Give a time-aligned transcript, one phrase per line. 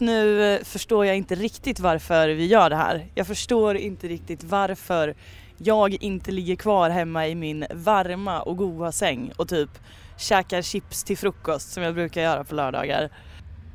[0.00, 3.06] Just nu eh, förstår jag inte riktigt varför vi gör det här.
[3.14, 5.14] Jag förstår inte riktigt varför
[5.58, 9.70] jag inte ligger kvar hemma i min varma och goa säng och typ
[10.16, 13.10] käkar chips till frukost som jag brukar göra på lördagar.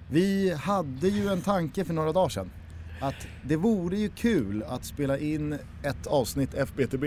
[0.10, 2.52] Vi hade ju en tanke för några dagar sedan.
[3.02, 5.54] Att det vore ju kul att spela in
[5.84, 7.06] ett avsnitt FBTB.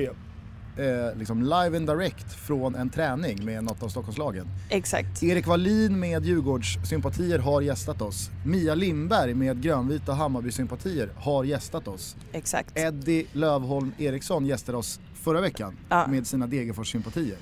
[0.79, 4.47] Eh, liksom live and direct från en träning med något av Stockholmslagen.
[4.69, 5.23] Exakt.
[5.23, 8.31] Erik Wallin med Djurgårdssympatier har gästat oss.
[8.47, 12.17] Mia Lindberg med grönvita Hammarby-sympatier har gästat oss.
[12.33, 12.79] Exakt.
[12.79, 16.07] Eddie Lövholm Eriksson gästade oss förra veckan Ja.
[16.07, 17.37] med sina Degerfors-sympatier.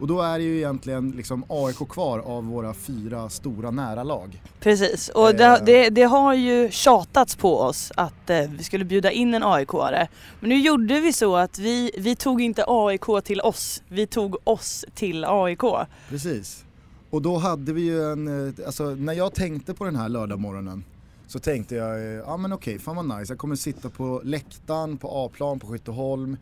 [0.00, 4.42] Och då är det ju egentligen liksom AIK kvar av våra fyra stora nära lag.
[4.60, 5.36] Precis, och Eh.
[5.36, 9.42] det, det, det har ju tjatats på oss att eh, vi skulle bjuda in en
[9.42, 10.06] AIK-are.
[10.40, 14.36] Men nu gjorde vi så att vi, vi tog inte AIK till oss, vi tog
[14.44, 15.60] oss till AIK.
[16.08, 16.64] Precis.
[17.10, 20.84] Och då hade vi ju en, eh, alltså när jag tänkte på den här lördagmorgonen
[21.28, 23.32] så tänkte jag, ja men okej, fan vad nice.
[23.32, 26.36] Jag kommer sitta på läktaren på A-plan på Skytteholm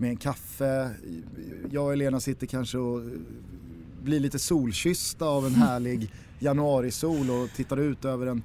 [0.00, 0.90] med en kaffe.
[1.70, 3.02] Jag och Elena sitter kanske och
[4.02, 8.42] blir lite solkyssta av en härlig januarisol och tittar ut över en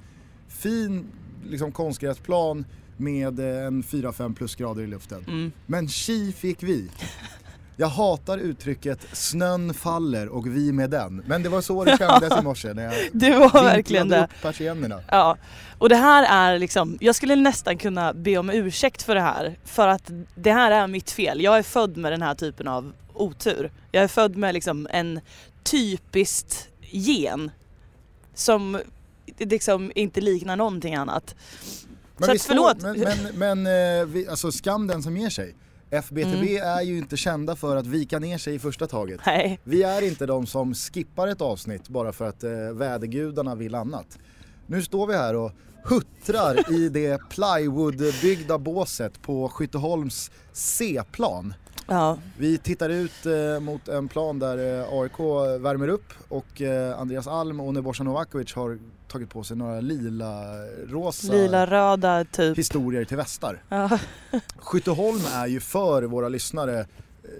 [0.48, 1.06] fin
[1.48, 2.64] liksom, konstgräsplan
[2.96, 5.24] med eh, en 4-5 plusgrader i luften.
[5.28, 5.52] Mm.
[5.66, 6.90] Men tji fick vi.
[7.78, 11.22] Jag hatar uttrycket snön faller och vi med den.
[11.26, 14.24] Men det var så det kändes i morse när jag Det var verkligen det.
[14.24, 15.00] upp persiennerna.
[15.08, 15.36] Ja,
[15.78, 19.58] och det här är liksom, jag skulle nästan kunna be om ursäkt för det här.
[19.64, 21.40] För att det här är mitt fel.
[21.40, 23.72] Jag är född med den här typen av otur.
[23.92, 25.20] Jag är född med liksom en
[25.62, 27.50] typiskt gen
[28.34, 28.80] som
[29.38, 31.34] liksom inte liknar någonting annat.
[32.16, 32.82] Men Så att förlåt.
[32.82, 35.54] Men, men, men eh, alltså skam den som ger sig.
[35.90, 36.78] FBTB Mm.
[36.78, 39.20] är ju inte kända för att vika ner sig i första taget.
[39.26, 43.74] Nej, Vi är inte de som skippar ett avsnitt bara för att eh, vädergudarna vill
[43.74, 44.18] annat.
[44.66, 45.52] Nu står vi här och
[45.84, 51.54] huttrar i det plywoodbyggda båset på Skytteholms C-plan.
[51.86, 55.18] Ja, Vi tittar ut eh, mot en plan där eh, AIK
[55.60, 60.42] värmer upp och eh, Andreas Alm och Nebojsa Novakovic har tagit på sig några lila,
[60.86, 62.58] rosa lila röda typ.
[62.58, 63.62] historier till västar.
[63.68, 63.98] Ja,
[64.56, 66.86] Skytteholm är ju för våra lyssnare eh,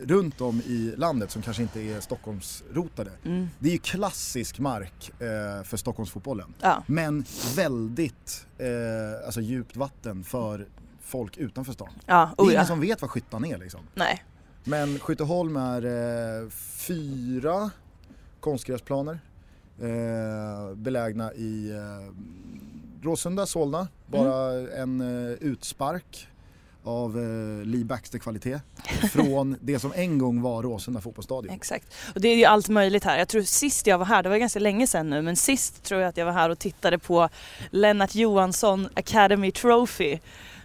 [0.02, 3.10] runt om i landet som kanske inte är Stockholmsrotade.
[3.24, 6.54] mm, Det är ju klassisk mark eh, för Stockholmsfotbollen.
[6.60, 7.24] ja, Men
[7.56, 10.66] väldigt eh, alltså djupt vatten för
[11.02, 11.88] folk utanför stan.
[12.06, 12.66] ja, Det är oh, ingen ja.
[12.66, 13.80] som vet vad Skyttan är liksom.
[13.94, 14.24] Nej,
[14.68, 17.70] Men Skytteholm är eh, fyra
[18.40, 19.18] konstgräsplaner
[19.82, 22.14] eh, belägna i eh,
[23.02, 23.88] Råsunda, Solna.
[24.06, 26.28] Bara en eh, utspark
[26.84, 28.60] av eh, Lee Baxter-kvalitet
[29.12, 31.54] från det som en gång var Råsunda fotbollsstadion.
[31.54, 31.94] exakt.
[32.14, 33.18] Och det är ju allt möjligt här.
[33.18, 36.00] Jag tror sist jag var här, det var ganska länge sedan nu, men sist tror
[36.00, 37.28] jag att jag var här och tittade på
[37.70, 40.18] Lennart Johansson Academy Trophy.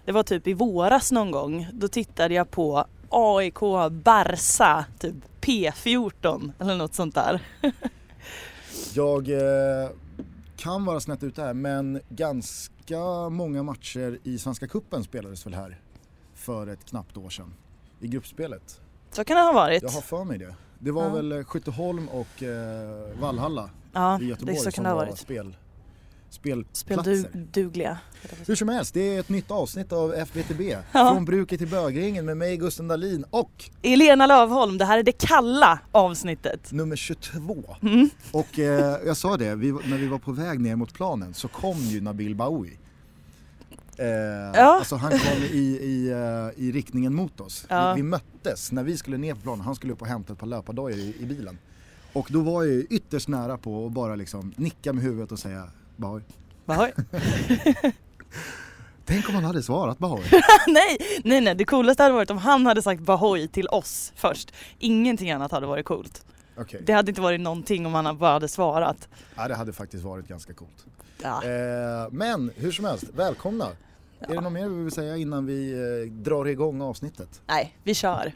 [0.06, 1.68] Det var typ i våras någon gång.
[1.74, 3.60] Då tittade jag på AIK
[3.92, 7.42] Barca, typ P14 eller något sånt där.
[8.94, 9.90] Jag eh,
[10.58, 15.80] kan vara snett ute här men ganska många matcher i Svenska Cupen spelades väl här
[16.36, 17.54] för ett knappt år sedan
[18.00, 18.82] i gruppspelet.
[19.12, 19.84] Så kan det ha varit.
[19.84, 20.56] Jag har för mig det.
[20.80, 21.10] Det var Ja.
[21.10, 24.96] väl eh, Skytteholm och eh, Vallhalla Ja, i det Göteborg så kan som det ha
[24.96, 25.18] var varit.
[25.18, 25.56] spel,
[26.34, 27.24] spelplatser.
[27.30, 27.98] Speldugliga.
[28.48, 30.62] Hur som helst, det är ett nytt avsnitt av FBTB.
[30.92, 31.12] Ja.
[31.14, 35.12] Från bruket till bögringen med mig Gusten Dahlin och Elena Lövholm, det här är det
[35.12, 36.72] kalla avsnittet.
[36.72, 37.76] nummer 22.
[37.82, 38.10] Mm.
[38.32, 41.48] Och eh, jag sa det, vi, när vi var på väg ner mot planen så
[41.48, 42.78] kom ju Nabil Bahoui.
[43.98, 44.06] Eh,
[44.54, 44.78] Ja.
[44.80, 47.66] Alltså han kom i, i, eh, i riktningen mot oss.
[47.70, 47.94] Ja.
[47.94, 50.40] Vi, vi möttes när vi skulle ner på planen, han skulle upp och hämta ett
[50.40, 51.58] par löpardojor i, i bilen.
[52.14, 55.40] Och då var jag ju ytterst nära på att bara liksom nicka med huvudet och
[55.40, 55.68] säga
[56.02, 56.22] Bahoui.
[56.66, 56.94] Ohoj.
[59.06, 60.24] Tänk om han hade svarat Bahoui.
[60.68, 64.54] nej, nej, nej, det coolaste hade varit om han hade sagt Bahoy till oss först.
[64.80, 66.26] Ingenting annat hade varit coolt.
[66.58, 69.08] Okej, Det hade inte varit någonting om han bara hade svarat.
[69.36, 70.86] ja, det hade faktiskt varit ganska coolt.
[71.24, 71.44] Ja.
[71.44, 73.68] Eh, men hur som helst, välkomna.
[74.20, 77.42] Är det något mer vi vill säga innan vi eh, drar igång avsnittet?
[77.48, 78.32] Nej, vi kör.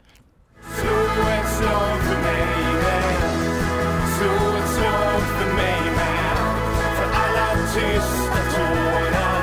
[0.74, 0.90] Slå
[1.28, 3.12] ett slag för mig med
[4.18, 5.75] Slå ett slag för mig
[7.76, 9.42] tysta tårar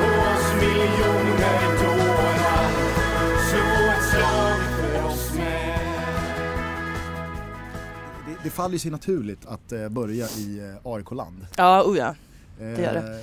[0.00, 2.70] Och oss miljoner dårar
[3.48, 5.78] Slå ett slag för oss med
[8.26, 11.46] Det, det faller sig naturligt att eh, börja i eh, AIK-land.
[11.56, 12.14] Ja, oh ja.
[12.60, 13.20] Eh, gör det.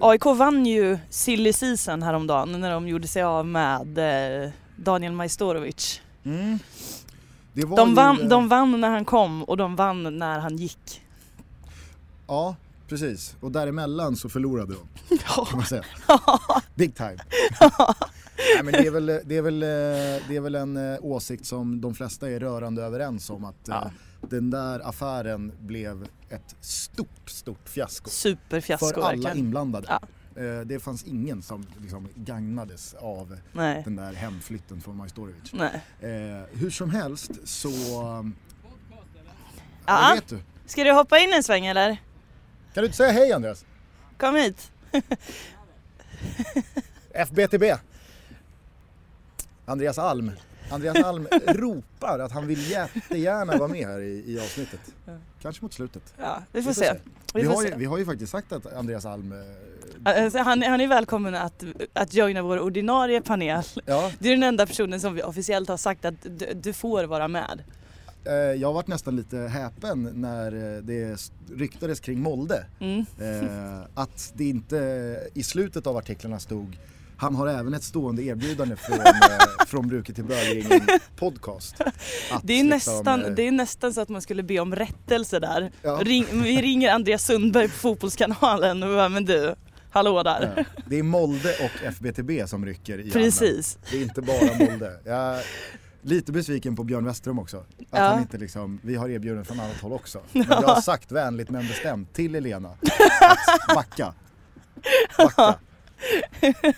[0.00, 3.98] AIK vann ju silly season häromdagen när de gjorde sig av med
[4.44, 6.00] eh, Daniel Majstorovic.
[6.24, 6.58] Mm.
[7.52, 10.38] Det var De ju, vann, eh, de vann när han kom och de vann när
[10.38, 11.02] han gick.
[12.26, 12.56] Ja,
[12.92, 13.36] precis.
[13.40, 15.44] Och däremellan så förlorade de, Ja.
[15.50, 15.84] kan man säga.
[16.74, 17.16] Big time.
[18.54, 19.68] Nej, men det, är väl, det, är väl, eh,
[20.28, 23.74] det är väl en eh, åsikt som de flesta är rörande överens om att eh,
[23.74, 23.90] Ja.
[24.30, 28.10] den där affären blev ett stort, stort fiasko.
[28.10, 29.36] Superfiasko För alla verkligen.
[29.38, 29.86] inblandade.
[29.88, 30.00] Ja.
[30.42, 33.82] Eh, Det fanns ingen som liksom gagnades av Nej.
[33.84, 35.52] den där hemflytten från Majstorovic.
[35.54, 36.10] Eh,
[36.52, 37.70] hur som helst så...
[39.86, 40.12] Ja.
[40.14, 40.38] Vet du?
[40.66, 41.96] Ska du hoppa in en sväng eller?
[42.74, 43.64] Kan du inte säga hej Andreas?
[44.18, 44.70] Kom hit.
[47.14, 47.62] FBTB.
[49.64, 50.32] Andreas Alm.
[50.70, 54.80] Andreas Alm ropar att han vill jättegärna vara med här i, i avsnittet.
[55.42, 56.14] Kanske mot slutet.
[56.18, 56.92] Ja, vi får se.
[57.34, 57.76] Vi, Vi får har ju, se.
[57.76, 59.32] vi har ju faktiskt sagt att Andreas Alm...
[59.32, 59.38] eh,
[60.04, 63.62] Alltså, han, han är välkommen att, att joina vår ordinarie panel.
[63.86, 67.04] Ja, Du är den enda personen som vi officiellt har sagt att du, du får
[67.04, 67.62] vara med.
[68.24, 72.66] Eh, jag varit nästan lite häpen när eh, det ryktades kring Molde.
[72.80, 73.06] Mm.
[73.20, 76.76] Eh, att det inte i slutet av artiklarna stod
[77.22, 78.98] han har även ett stående erbjudande från,
[79.66, 80.80] från Bruket till Börjingen
[81.16, 81.76] podcast.
[82.42, 85.38] Det är, liksom, nästan, eh, det är nästan så att man skulle be om rättelse
[85.40, 85.72] där.
[85.82, 86.00] Ja.
[86.02, 89.54] Ring, vi ringer Andreas Sundberg på Fotbollskanalen och bara, men du,
[89.90, 90.52] hallå där.
[90.56, 93.10] Ja, det är Molde och FBTB som rycker i.
[93.12, 93.78] Precis.
[93.90, 95.00] Det är inte bara Molde.
[95.04, 95.40] Jag
[96.02, 97.56] lite besviken på Björn Westerholm också.
[97.56, 97.98] Att Ja.
[98.00, 100.20] han inte liksom, vi har erbjudanden från annat håll också.
[100.32, 102.68] Men jag har sagt vänligt men bestämt till Elena
[103.68, 104.14] att backa.
[105.18, 105.54] Backa.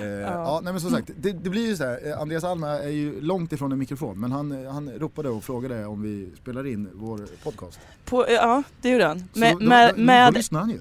[0.00, 0.60] Eh, ja.
[0.64, 2.00] nej men som sagt, det, det blir ju så här.
[2.10, 5.86] eh, Andreas Alma är ju långt ifrån en mikrofon men han, han ropade och frågade
[5.86, 7.78] om vi spelar in vår podcast.
[8.04, 9.18] På, ja, det gjorde han.
[9.32, 10.78] Så Med, då, med, då, då med, lyssnar han ju.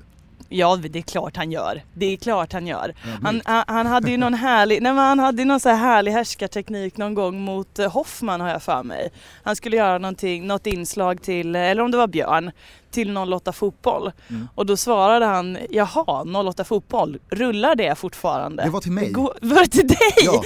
[0.54, 1.82] Ja, det är klart han gör.
[1.94, 2.96] Det är klart han gör.
[3.24, 6.12] Han, han, han hade ju någon härlig, nej men han hade någon så här härlig
[6.12, 9.12] härskarteknik någon gång mot eh, Hoffman har jag för mig.
[9.44, 12.52] Han skulle göra någonting, något inslag till, eller om det var Björn,
[12.92, 14.12] till 08 fotboll.
[14.30, 14.48] Mm.
[14.56, 18.64] Och då svarade han, jaha 08 fotboll, rullar det fortfarande?
[18.64, 19.12] Det var till mig.
[19.12, 19.98] Gå- var det till dig?
[20.26, 20.34] Ja.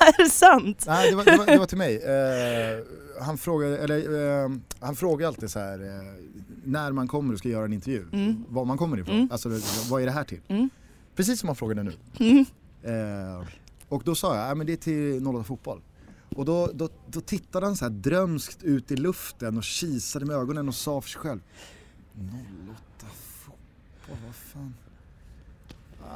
[0.00, 0.84] är det sant?
[0.86, 1.96] Nej, det var, det var, det var till mig.
[1.96, 2.84] Eh,
[3.24, 3.98] han, frågade, eller,
[4.44, 4.50] eh,
[4.80, 6.28] han frågar alltid så här eh,
[6.68, 8.44] när man kommer och ska göra en intervju, Mm.
[8.48, 9.14] var man kommer ifrån.
[9.16, 9.28] Mm.
[9.32, 9.48] Alltså
[9.90, 10.40] vad är det här till?
[10.48, 10.70] Mm.
[11.16, 11.92] Precis som han frågade nu.
[12.20, 12.44] Mm.
[12.82, 13.46] Eh,
[13.88, 15.80] och då sa jag, ja men det är till 08 fotboll.
[16.36, 20.36] Och då, då, då tittade han så här drömskt ut i luften och kisade med
[20.36, 21.40] ögonen och sa för sig själv
[22.14, 23.06] 08
[23.44, 24.74] fotboll, vad fan?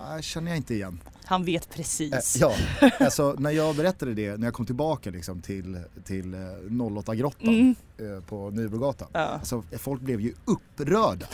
[0.08, 1.00] Nej, känner jag inte igen.
[1.24, 2.36] Han vet Eh, precis.
[2.40, 2.54] ja,
[3.00, 7.74] alltså när jag berättade det, när jag kom tillbaka liksom till, till eh, 08-grottan Mm.
[8.16, 9.08] eh, på Nybrogatan.
[9.12, 9.20] Ja.
[9.20, 11.26] Alltså folk blev ju upprörda.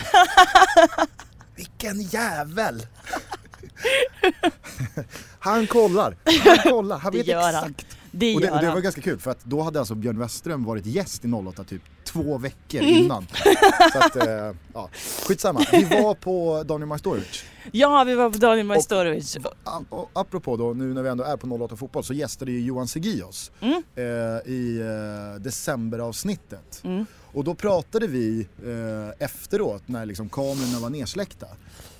[1.56, 2.86] Vilken jävel!
[5.38, 7.74] han kollar, han kollar, han vet gör han.
[8.18, 10.64] Det Och det, och det var ganska kul för att då hade alltså Björn Westerström
[10.64, 12.94] varit gäst i 08 typ två veckor Mm.
[12.96, 13.26] innan.
[13.92, 14.90] Så att, eh, ja,
[15.28, 15.60] skitsamma.
[15.72, 17.44] Vi var på Daniel Majstorovic.
[17.72, 19.36] Ja, vi var på Daniel Majstorovic.
[19.64, 22.60] A- och apropå då, nu när vi ändå är på 08 fotboll så gästade ju
[22.60, 23.82] Johan Segios Mm.
[23.96, 26.80] eh, i eh, decemberavsnittet.
[26.84, 27.06] Mm.
[27.32, 31.46] Och då pratade vi eh, efteråt när liksom kamerorna var nedsläckta.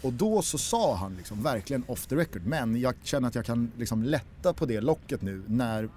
[0.02, 3.45] Och då så sa han liksom verkligen off the record, men jag känner att jag
[3.45, 5.88] kan liksom lätta på det locket nu när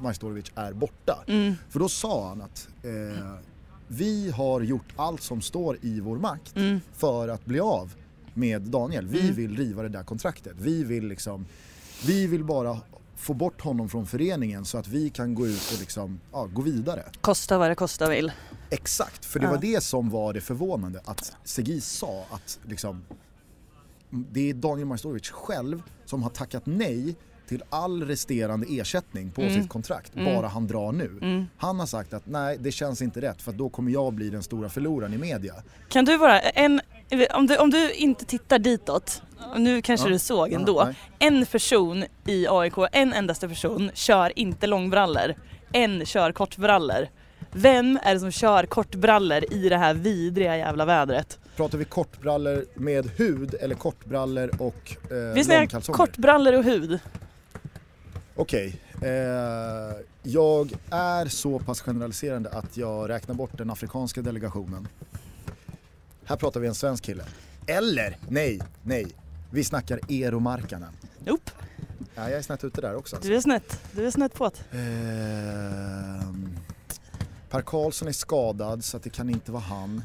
[0.00, 1.24] Majstorovic är borta.
[1.26, 1.54] Mm.
[1.70, 3.34] För då sa han att eh,
[3.88, 6.80] vi har gjort allt som står i vår makt Mm.
[6.92, 7.94] för att bli av
[8.34, 9.06] med Daniel.
[9.06, 9.34] Vi Mm.
[9.34, 10.52] vill riva det där kontraktet.
[10.58, 11.46] Vi vill liksom,
[12.06, 12.80] vi vill bara
[13.16, 16.62] få bort honom från föreningen så att vi kan gå ut och liksom, ja, gå
[16.62, 17.04] vidare.
[17.20, 18.32] Kosta vad det kosta vill.
[18.70, 19.50] Exakt, för det Ja.
[19.50, 23.02] var det som var det förvånande att Segi sa att liksom,
[24.32, 27.16] det är Daniel Majstorovic själv som har tackat nej
[27.48, 29.54] till all resterande ersättning på Mm.
[29.54, 30.34] sitt kontrakt, Mm.
[30.34, 31.18] bara han drar nu.
[31.22, 31.46] Mm.
[31.56, 34.42] Han har sagt att nej, det känns inte rätt för då kommer jag bli den
[34.42, 35.54] stora förloraren i media.
[35.88, 36.80] Kan du bara, en,
[37.34, 39.22] om, du, om du inte tittar ditåt,
[39.56, 40.12] nu kanske Ja.
[40.12, 40.84] du såg Ja, ändå.
[40.84, 40.94] nej.
[41.18, 45.34] en person i AIK, en endaste person, kör inte långbrallor.
[45.72, 47.08] En kör kortbrallor.
[47.52, 51.38] Vem är det som kör kortbrallor i det här vidriga jävla vädret?
[51.56, 55.96] Pratar vi kortbrallor med hud eller kortbrallor och eh, Vi långkalsonger?
[55.96, 56.98] kortbrallor och hud.
[58.36, 59.08] Okej, eh,
[60.22, 64.88] jag är så pass generaliserande att jag räknar bort den afrikanska delegationen.
[66.24, 67.24] Här pratar vi en svensk kille.
[67.66, 69.06] Eller, nej, nej.
[69.50, 70.92] Vi snackar Eero Markkanen.
[71.18, 71.50] Nope,
[72.14, 73.16] Ja, jag är snett ute där också.
[73.16, 73.30] Alltså.
[73.30, 73.80] du är snett.
[73.92, 74.78] Du är snett på det.
[74.78, 76.56] Ehm,
[77.50, 80.02] per Karlsson är skadad så att det kan inte vara han.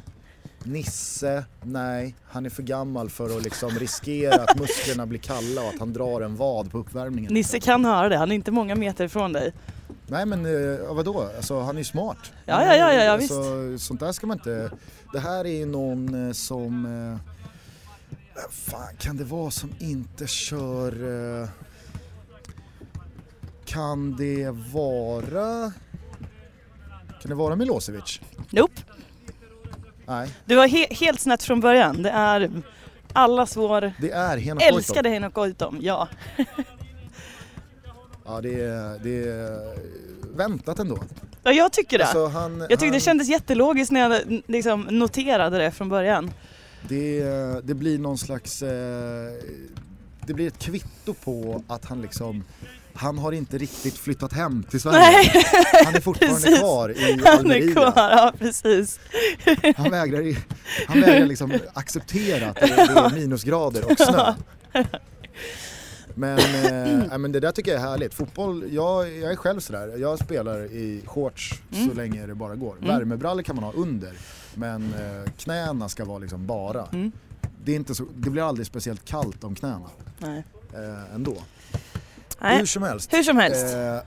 [0.64, 5.70] Nisse, nej, han är för gammal för att liksom riskera att musklerna blir kalla och
[5.70, 7.34] att han drar en vad på uppvärmningen.
[7.34, 9.54] Nisse kan höra det, han är inte många meter ifrån dig.
[10.08, 12.18] Nej men eh, vadå, alltså han är ju smart.
[12.46, 14.72] Ja, ja, ja, ja, ja, alltså, Sånt där ska man inte...
[15.14, 16.86] Det här är ju någon eh, som...
[16.86, 20.92] Eh, fan kan det vara som inte kör...
[21.42, 21.50] Eh,
[23.66, 25.72] kan det vara...
[27.22, 28.22] Kan det vara Milosevic?
[28.50, 28.82] Nope.
[30.10, 32.04] Nej, Du var he helt snett från början.
[32.04, 32.52] Det är
[33.14, 34.78] allas vår det är Henok Goitom.
[34.78, 35.78] älskade Henok Goitom.
[35.82, 36.08] Ja.
[38.26, 39.76] Ja, det är, det är
[40.38, 41.00] väntat ändå.
[41.44, 42.04] ja, jag tycker det.
[42.04, 46.32] Alltså, han, jag tyckte han, det kändes jättelogiskt när jag liksom noterade det från början.
[46.90, 47.24] Det,
[47.64, 48.62] det blir någon slags...
[48.62, 49.34] Eh,
[50.28, 52.44] det blir ett kvitto på att han liksom...
[53.00, 55.00] Han har inte riktigt flyttat hem till Sverige.
[55.00, 55.32] Nej,
[55.86, 56.60] Han är fortfarande precis.
[56.60, 57.72] kvar i han är Almeria.
[57.72, 57.94] kvar.
[57.96, 59.00] Ja, precis.
[59.78, 60.36] Han vägrar,
[60.88, 64.34] han vägrar liksom acceptera att det, är minusgrader och snö.
[66.16, 66.40] Men,
[67.10, 68.14] eh, men det där tycker jag är härligt.
[68.14, 69.98] Fotboll, jag, jag är själv sådär.
[69.98, 71.90] Jag spelar i shorts Mm.
[71.90, 72.76] så länge det bara går.
[72.80, 74.14] Värmebrallor kan man ha under.
[74.56, 76.86] Men eh, knäna ska vara liksom bara.
[76.92, 77.12] Mm.
[77.64, 79.90] Det, är inte så, det blir aldrig speciellt kallt om knäna
[80.20, 80.44] Nej.
[80.74, 81.36] eh, ändå.
[82.42, 82.58] Nej.
[82.58, 83.14] Hur som helst.
[83.14, 83.76] Hur som helst.
[83.76, 83.98] Eh,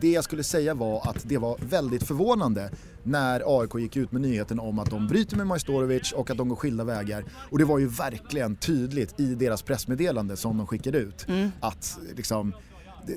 [0.00, 2.70] det jag skulle säga var att det var väldigt förvånande
[3.02, 6.48] när AIK gick ut med nyheten om att de bryter med Majstorovic och att de
[6.48, 7.24] går skilda vägar.
[7.50, 11.50] Och det var ju verkligen tydligt i deras pressmeddelande som de skickade ut Mm.
[11.60, 12.54] att liksom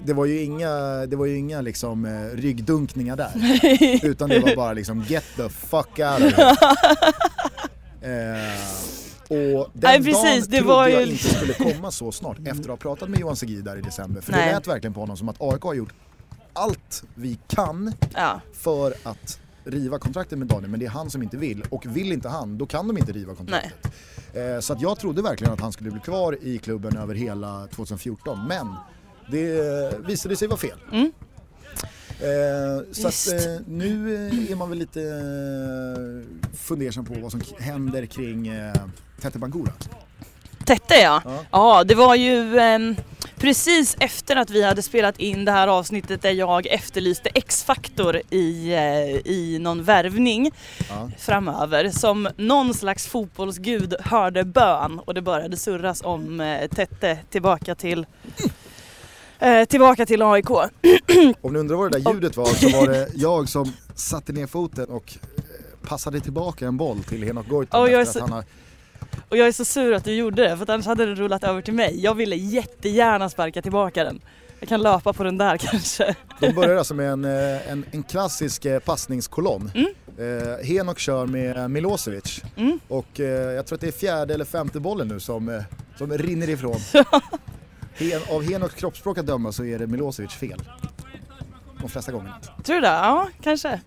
[0.03, 3.31] det, var ju inga, det var ju inga liksom, eh, ryggdunkningar där.
[4.05, 6.55] utan det var bara liksom get the fuck out of here.
[8.01, 8.60] Eh,
[9.29, 12.62] och den Nej, precis, dagen det trodde jag ju- inte skulle komma så snart efter
[12.63, 14.22] att ha pratat med Johan Segui där i december.
[14.22, 14.48] För Nej.
[14.48, 15.94] det lät verkligen på honom som att AIK har gjort
[16.53, 18.41] allt vi kan Ja.
[18.53, 22.12] för att riva kontraktet med Daniel men det är han som inte vill och vill
[22.12, 23.94] inte han då kan de inte riva kontraktet.
[24.34, 27.67] Eh, så att jag trodde verkligen att han skulle bli kvar i klubben över hela
[27.67, 28.74] 2014 men
[29.32, 30.77] det visade sig vara fel.
[30.91, 31.12] Mm.
[32.19, 37.41] Eh, så att, eh, nu eh, är man väl lite eh, fundersam på vad som
[37.60, 38.74] händer kring eh,
[39.22, 39.72] Tete Bangura.
[40.65, 41.22] Tette ja.
[41.25, 41.43] Ja.
[41.51, 42.95] Ja, det var ju ehm,
[43.36, 48.74] precis efter att vi hade spelat in det här avsnittet där jag efterlyste X-faktor i,
[48.74, 50.51] eh, i någon värvning
[50.89, 51.10] Ja.
[51.19, 57.75] framöver som någon slags fotbollsgud hörde bön och det började surras om eh, Tette tillbaka
[57.75, 58.05] till
[59.39, 60.49] eh, tillbaka till AIK.
[61.41, 64.47] Om ni undrar vad det där ljudet var så var det jag som satte ner
[64.47, 68.31] foten och eh, passade tillbaka en boll till Henok Goitom är efter så- att han
[68.31, 68.45] har
[69.29, 71.61] Och jag är så sur att du gjorde det för annars hade den rullat över
[71.61, 71.99] till mig.
[72.03, 74.21] Jag ville jättegärna sparka tillbaka den.
[74.59, 76.15] Jag kan löpa på den där kanske.
[76.39, 79.71] De börjar alltså med en, eh, en, en klassisk passningskolonn.
[80.17, 82.79] Eh, Henok kör med Milosevic Mm.
[82.87, 85.63] och eh, jag tror att det är fjärde eller femte bollen nu som,
[85.97, 86.79] som rinner ifrån.
[87.95, 90.61] Hen, av Henoks kroppsspråk att döma så är det Milosevic fel.
[91.81, 92.37] De flesta gångerna.
[92.63, 92.87] Tror du det?
[92.87, 93.81] Ja, kanske.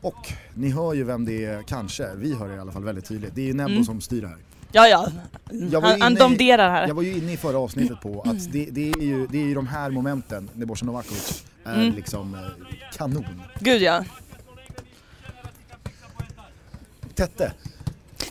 [0.00, 2.14] Och ni hör ju vem det är, kanske.
[2.16, 3.34] Vi hör det i alla fall väldigt tydligt.
[3.34, 3.84] Det är ju Nebbo Mm.
[3.84, 4.36] som styr det här.
[4.72, 5.08] Ja, ja.
[5.70, 6.88] Jag var Han, han domderar här.
[6.88, 9.44] Jag var ju inne i förra avsnittet på att det, det, är, ju, det är
[9.46, 11.94] ju de här momenten när Bosan Novakovic är Mm.
[11.94, 12.40] liksom eh,
[12.96, 13.42] kanon.
[13.60, 14.04] Gud ja.
[17.14, 17.52] Tette,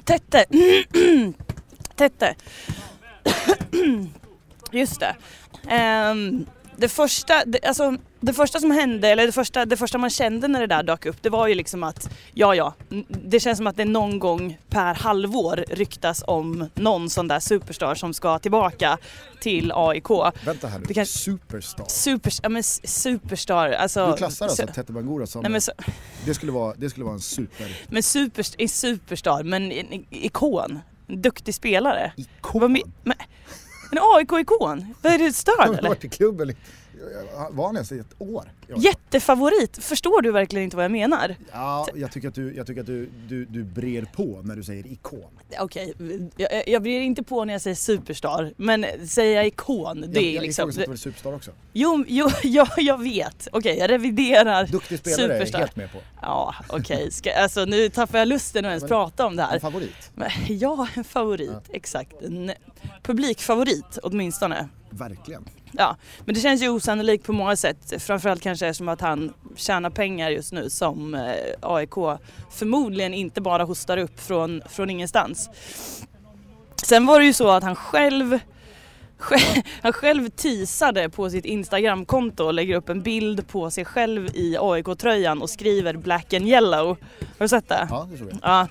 [0.03, 0.45] Tette.
[1.95, 2.35] Tette.
[4.71, 5.15] Just det.
[5.69, 6.45] Ehm,
[6.79, 10.47] det första, det, alltså, det första som hände, eller det första, det första man kände
[10.47, 12.73] när det där dök upp, det var ju liksom att ja, ja,
[13.07, 17.95] det känns som att det någon gång per halvår ryktas om någon sån där superstar
[17.95, 18.97] som ska tillbaka
[19.41, 20.09] till AIK.
[20.45, 20.93] vänta här nu.
[20.93, 21.85] Kan- Superstar.
[21.89, 24.11] Super, ja, men superstar, alltså.
[24.11, 25.71] Du klassar alltså så- Tete Bangura som, Nej, men, så,
[26.25, 30.05] det, skulle vara, det skulle vara en super men super, är superstar, men en en
[30.09, 30.79] ikon.
[31.07, 32.11] Duktig spelare.
[32.15, 32.59] ikon.
[32.61, 32.71] Vad
[33.03, 33.17] men,
[33.91, 34.93] en AIK-ikon?
[35.01, 35.89] Vad är du störd har eller?
[35.89, 36.55] varit i klubben
[37.51, 38.51] var han ens i ett år?
[38.77, 39.77] Jättefavorit!
[39.83, 41.35] Förstår du verkligen inte vad jag menar?
[41.51, 44.63] Ja, jag tycker att, du, jag tycker att du, du, du brer på när du
[44.63, 45.39] säger ikon.
[45.59, 45.93] Okej,
[46.37, 50.23] jag, jag blir inte på när jag säger superstar, men säger jag ikon, det jag,
[50.23, 50.69] är jag liksom...
[50.69, 51.51] ifrågasätter väl superstar också.
[51.73, 53.47] Jo, jo ja, jag vet.
[53.51, 54.67] Okej, jag reviderar.
[54.67, 55.59] Duktig spelare är jag Superstar.
[55.59, 55.97] helt med på.
[56.21, 57.11] Ja, okej.
[57.11, 59.53] Ska- Alltså nu tappar jag lusten att ens Men- prata om det här.
[59.55, 60.11] En favorit,
[60.47, 61.49] ja, en favorit.
[61.53, 61.61] Ja.
[61.73, 62.21] Exakt.
[62.21, 62.51] En
[63.03, 64.69] publikfavorit åtminstone.
[64.89, 65.45] verkligen.
[65.71, 65.95] Ja,
[66.25, 68.03] men det känns ju osannolikt på många sätt.
[68.03, 71.21] Framförallt kanske som att han tjänar pengar just nu som eh,
[71.61, 71.93] AIK
[72.51, 75.49] förmodligen inte bara hostar upp från, från ingenstans.
[76.83, 78.39] Sen var det ju så att han själv
[79.17, 84.29] själv- han själv teasade på sitt Instagramkonto och lägger upp en bild på sig själv
[84.33, 86.87] i AIK-tröjan och skriver black and yellow.
[87.19, 87.87] Har du sett det?
[87.89, 88.39] Ja, det tror jag.
[88.43, 88.67] Ja.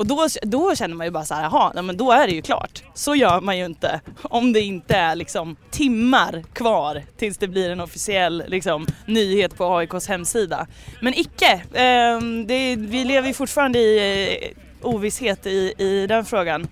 [0.00, 2.32] Och då, då känner man ju bara så här, jaha, nej, men då är det
[2.32, 2.82] ju klart.
[2.94, 7.70] Så gör man ju inte om det inte är liksom timmar kvar tills det blir
[7.70, 10.66] en officiell liksom, nyhet på AIKs hemsida.
[11.00, 16.68] Men icke, eh, det, vi lever ju fortfarande i eh, ovisshet i, i den frågan.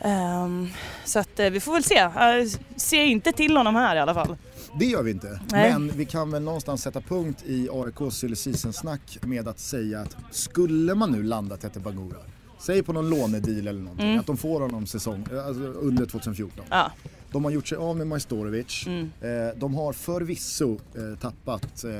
[0.00, 0.70] Ehm,
[1.04, 1.98] så att eh, vi får väl se.
[1.98, 4.36] Eh, Jag ser inte till honom här i alla fall.
[4.78, 5.40] Det gör vi inte.
[5.52, 5.72] Nej.
[5.72, 10.16] Men vi kan väl någonstans sätta punkt i AIKs silly season-snack med att säga att
[10.30, 12.16] skulle man nu landa Tete Bangura,
[12.60, 14.20] säg på någon lånedeal eller någonting, Mm.
[14.20, 16.64] att de får honom säsong, alltså under 2014.
[16.70, 16.92] Ja,
[17.32, 18.86] De har gjort sig av med Majstorovic.
[18.86, 19.10] Mm.
[19.20, 21.90] Eh, de har förvisso eh, tappat eh,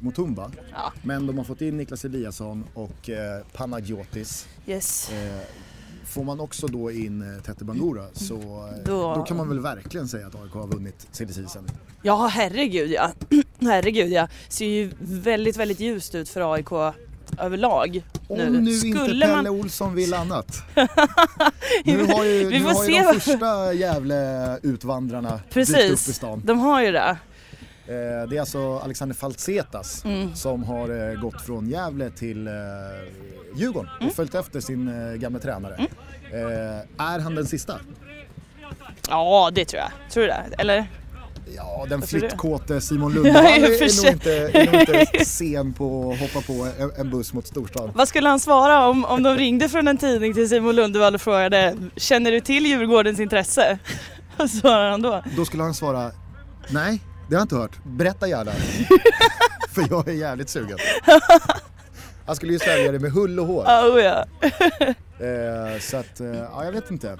[0.00, 0.50] Mutumba.
[0.72, 4.46] ja, Men de har fått in Niklas Eliasson och eh, Panagiotis.
[4.66, 5.10] yes.
[6.06, 9.22] Får man också då in eh, Tete Bangura så eh, Då- då...
[9.22, 11.66] kan man väl verkligen säga att AIK har vunnit season.
[12.02, 13.10] Ja, herregud ja.
[13.60, 14.28] herregud ja.
[14.48, 16.94] Ser ju väldigt, väldigt ljust ut för AIK
[17.38, 18.02] överlag.
[18.28, 18.60] Om nu.
[18.60, 20.62] nu, Skulle inte man- Pelle Olsson vill annat.
[21.84, 26.14] nu har ju, Vi nu har ju de första jävla utvandrarna dykt upp i Precis,
[26.16, 26.42] stan.
[26.44, 27.16] de har ju det.
[27.88, 30.34] Eh, det är alltså Alexander Falsetas Mm.
[30.34, 32.48] som har gått från Gävle till
[33.56, 35.86] Djurgården och följt efter sin eh, gamla tränare.
[36.32, 37.78] Eh, är han den sista?
[39.08, 40.12] Ja, det tror jag.
[40.12, 40.44] Tror du det?
[40.58, 40.86] Eller?
[41.56, 42.28] Ja, den Vad tror du?
[42.28, 44.04] flyttkåte Simon Ja, Lundvall i och för är, sig.
[44.04, 47.90] nog inte, är nog inte sen på att hoppa på en, en buss mot storstan.
[47.94, 51.20] Vad skulle han svara om, om de ringde från en tidning till Simon Lundevall och
[51.20, 53.78] frågade Känner du till Djurgårdens intresse?
[54.36, 55.22] Vad svarar han då?
[55.36, 56.10] Då skulle han svara
[56.68, 57.78] Nej, det har jag inte hört.
[57.84, 58.52] Berätta gärna.
[59.70, 60.78] För jag är jävligt sugen.
[62.26, 63.62] Han skulle ju sälja det med hull och hår.
[63.64, 64.24] Oh, ja.
[65.20, 67.18] Eh, så att, eh, ja jag vet inte.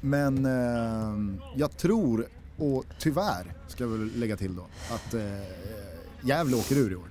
[0.00, 2.26] Men eh, jag tror,
[2.58, 5.20] och tyvärr ska jag väl lägga till då, att eh,
[6.22, 7.10] Gävle åker ur i år.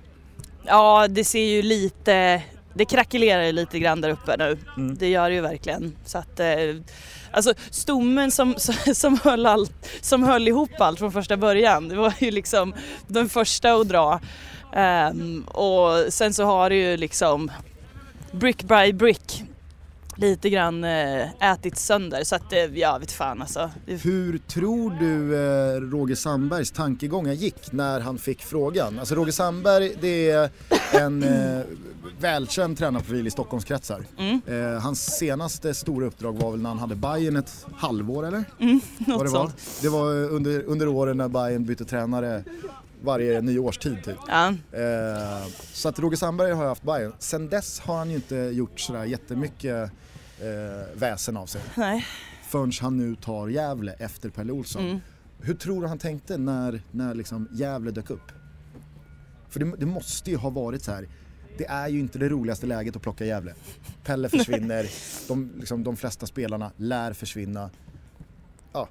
[0.66, 2.42] ja, det ser ju lite
[2.78, 4.58] det krackelerar ju lite grann där uppe nu.
[4.76, 4.96] Mm.
[4.98, 5.96] Det gör det ju verkligen.
[6.04, 6.48] Så att, eh,
[7.30, 8.54] alltså stommen som,
[8.94, 12.74] som, höll allt, som höll ihop allt från första början, det var ju liksom
[13.06, 14.20] den första att dra.
[14.78, 17.50] Ehm, och sen så har det ju liksom
[18.32, 19.44] brick by brick
[20.16, 22.24] lite grann eh, ätit sönder.
[22.24, 23.70] Så att eh, jag vet fan alltså.
[23.86, 28.98] Hur tror du eh, Roger Sandbergs tankegångar gick när han fick frågan?
[28.98, 30.50] Alltså Roger Sandberg det är
[30.92, 31.60] en eh,
[32.20, 34.04] välkänd tränarprofil i Stockholmskretsar.
[34.18, 38.44] Mm, Eh, hans senaste stora uppdrag var väl när han hade Bayern ett halvår eller?
[38.60, 39.40] mm, något det var.
[39.40, 39.54] sånt.
[39.82, 42.44] Det var under, under åren när Bayern bytte tränare
[43.02, 44.16] varje nyårstid typ.
[44.28, 44.48] Ja.
[44.72, 47.12] Eh, så att Roger Sandberg har ju haft Bayern.
[47.18, 49.90] Sen dess har han ju inte gjort sådär jättemycket
[50.40, 51.60] eh, väsen av sig.
[51.74, 52.06] Nej.
[52.48, 54.86] Förrän han nu tar Gävle efter Pelle Olsson.
[54.86, 55.00] Mm.
[55.40, 58.32] Hur tror du han tänkte när, när liksom Gävle dök upp?
[59.48, 61.08] För det, det måste ju ha varit så här.
[61.58, 63.54] Det är ju inte det roligaste läget att plocka Gävle.
[64.04, 64.86] Pelle försvinner,
[65.28, 67.70] de, liksom, de flesta spelarna lär försvinna.
[68.72, 68.88] Ja,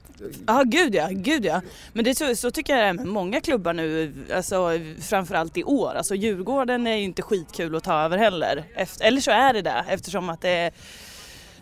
[0.48, 1.62] Ja, gud ja, gud ja.
[1.94, 5.64] Men det, så, så tycker jag det är med många klubbar nu, alltså, framförallt i
[5.64, 5.94] år.
[5.96, 8.64] Alltså Djurgården är ju inte skitkul att ta över heller.
[8.76, 10.72] Efter, eller så är det det eftersom att det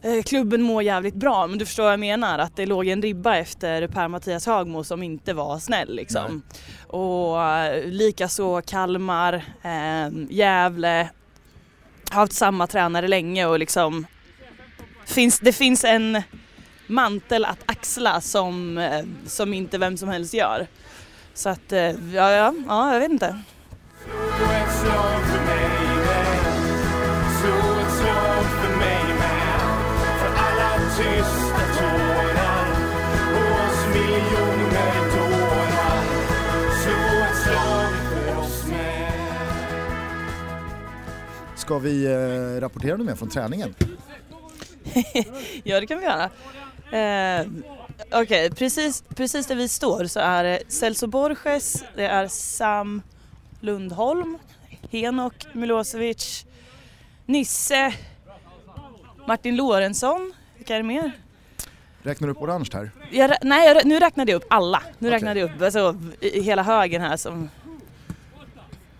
[0.01, 1.47] eh, klubben mår jävligt bra.
[1.47, 5.04] Men du förstår vad jag menar, att det låg en ribba efter Per-Mattias Högmo som
[5.04, 6.41] inte var snäll liksom.
[6.88, 11.10] Och eh, likaså Kalmar, eh, Gävle,
[12.12, 14.06] har haft samma tränare länge och liksom
[15.06, 16.21] finns, det finns en
[16.88, 20.67] mantel att axla som, eh, som inte vem som helst gör.
[21.34, 23.41] Så att, eh, ja, ja, ja jag vet inte.
[41.56, 43.76] Ska vi eh, rapportera något mer från träningen?
[45.63, 46.30] Ja, det kan vi göra.
[46.95, 47.47] Eh,
[48.12, 53.01] Okej, precis, precis där vi står så är det Celso Borges, det är Sam
[53.60, 54.38] Lundholm,
[54.91, 56.45] Henok Milosevic,
[57.25, 57.93] Nisse,
[59.27, 61.12] Martin Lorentzon, vilka är det mer?
[62.01, 62.91] Räknar du upp orange här?
[63.12, 64.84] Jag, nej, jag, nu räknade jag upp alla.
[64.99, 65.15] Nu Okej.
[65.15, 67.49] räknade jag upp alltså, i, i hela högen här som...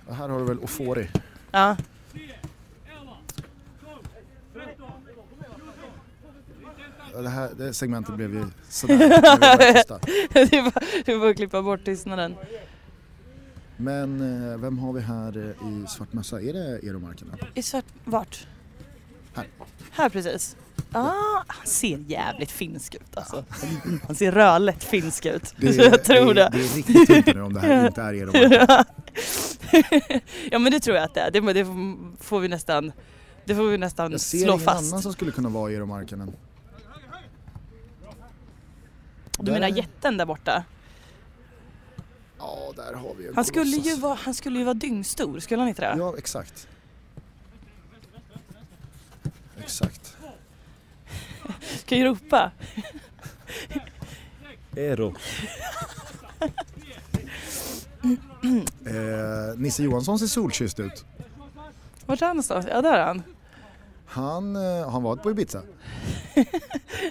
[0.08, 1.08] Ja, Här har du väl Ofori.
[1.52, 1.78] Ja.
[7.24, 8.98] Det här det segmentet blev ju sådär.
[10.50, 12.36] det var, det var att klippa bort tystnaden.
[13.78, 16.42] Men eh, vem har vi här eh, i svart mössa?
[16.42, 17.32] Är det Eromarken?
[17.54, 17.86] I svart...
[18.04, 18.48] Vart?
[19.34, 19.48] Här.
[19.92, 20.56] Här precis.
[20.92, 23.46] Ah, han ser jävligt finsk ut alltså.
[24.08, 25.54] Han ser rödlätt finsk ut.
[25.60, 26.50] jag tror det.
[26.52, 28.86] Det är riktigt tunt nu om det här inte är Eromarken.
[30.52, 31.32] ja men det tror jag att det är.
[31.32, 31.66] Det, det
[32.20, 32.92] får vi nästan
[33.46, 34.92] Det får vi nästan Jag ser slå ingen fast.
[34.92, 36.32] annan som skulle kunna vara Eero Markkanen.
[39.46, 40.64] Du menar jätten där borta?
[42.40, 45.62] Ja, där har vi en Han skulle, ju vara, han skulle ju vara dyngstor, skulle
[45.62, 45.96] han inte det?
[45.98, 46.68] Ja, exakt.
[49.58, 50.18] Exakt.
[51.80, 52.52] Ska ju ropa.
[54.76, 55.16] Eero.
[58.86, 61.06] Eh, Nisse Johansson ser solkysst ut.
[62.06, 62.66] Vart är han någonstans?
[62.70, 63.24] Ja, där är han.
[64.06, 65.62] Han eh, har han varit på Ibiza.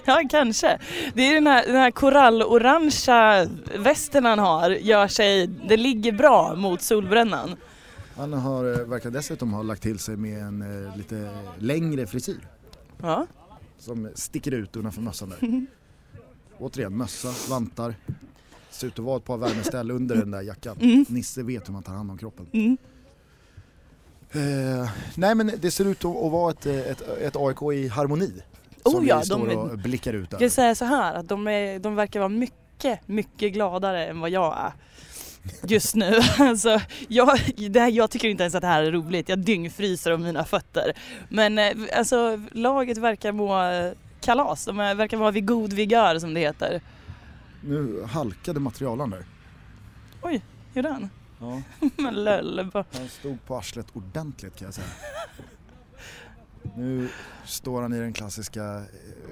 [0.05, 0.79] Ja, kanske.
[1.13, 6.55] Det är den här, den här korallorangea västen han har, gör sig, det ligger bra
[6.55, 7.55] mot solbrännan.
[8.15, 12.47] Han har, eh, verkar dessutom ha lagt till sig med en eh, lite längre frisyr
[13.01, 13.27] Ja.
[13.79, 15.65] som sticker ut innanför mössan där.
[16.57, 17.95] Återigen, mössa, vantar.
[18.69, 20.77] Ser ut att vara ett par värmeställ under den där jackan.
[20.81, 21.05] Mm.
[21.09, 22.47] Nisse vet hur man tar hand om kroppen.
[22.53, 22.77] Mm.
[24.35, 28.31] Eh, nej men det ser ut att, vara ett, ett, ett AIK i harmoni.
[28.83, 30.49] Oh ja, vi står de- och blickar ut Jag över.
[30.49, 34.57] säga så här att de, är, de verkar vara mycket, mycket gladare än vad jag
[34.57, 34.71] är.
[35.67, 36.19] Just nu.
[36.39, 39.29] Alltså, jag, det här, jag tycker inte ens att det här är roligt.
[39.29, 40.93] Jag dyngfryser om mina fötter.
[41.29, 43.51] Men eh, alltså, laget verkar må
[44.21, 44.65] kalas.
[44.65, 46.81] De verkar vara vid god vigör som det heter.
[47.63, 49.25] Nu halkade materialen där.
[50.73, 51.09] Gjorde han?
[51.39, 51.61] Ja.
[51.97, 52.69] Men löll.
[52.73, 54.87] bara- Han stod på arslet ordentligt kan jag säga.
[56.75, 57.09] Nu
[57.45, 58.63] står han i den klassiska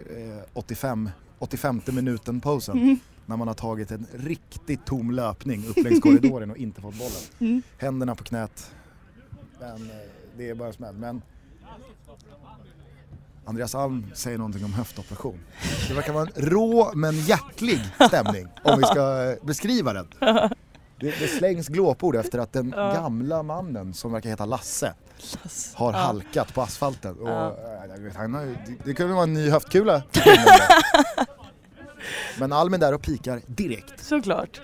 [0.09, 2.77] eh, 85, 85 minuten posen.
[2.77, 2.99] Mm.
[3.25, 7.11] När man har tagit en riktigt tom löpning upp längs korridoren och inte fått bollen.
[7.39, 7.61] Mm.
[7.77, 8.71] Händerna på knät.
[9.59, 9.95] Men eh,
[10.37, 10.95] det är bara smäll.
[10.95, 11.21] Men
[13.45, 15.39] Andreas Alm säger någonting om höftoperation.
[15.87, 20.07] Det verkar vara en rå men hjärtlig stämning om vi ska eh, beskriva den.
[21.03, 22.93] Det, det slängs glåpord efter att den Ja.
[22.93, 24.93] gamla mannen som verkar heta Lasse
[25.73, 25.97] har Ja.
[25.99, 27.15] halkat på asfalten.
[27.19, 27.57] Och, Ja.
[27.95, 30.03] eh, vet, han har, det, det kunde vara en ny höftkula.
[32.39, 34.03] Men Alm är där och pikar direkt.
[34.03, 34.61] Såklart.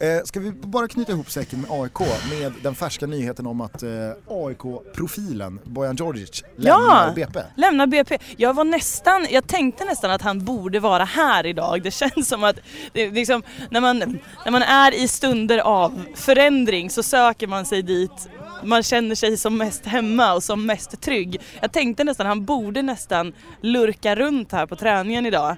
[0.00, 1.98] Eh, ska vi bara knyta ihop säcken med AIK
[2.30, 3.90] med den färska nyheten om att eh,
[4.28, 7.12] AIK-profilen Bojan Djordjic lämnar Ja!
[7.14, 7.40] BP?
[7.56, 8.18] Lämna BP.
[8.36, 11.82] Jag var nästan, jag tänkte nästan att han borde vara här idag.
[11.82, 12.56] Det känns som att
[12.92, 13.98] det, liksom, när, man,
[14.44, 18.28] när man är i stunder av förändring så söker man sig dit
[18.64, 21.40] man känner sig som mest hemma och som mest trygg.
[21.60, 25.56] Jag tänkte nästan, han borde nästan lurka runt här på träningen idag.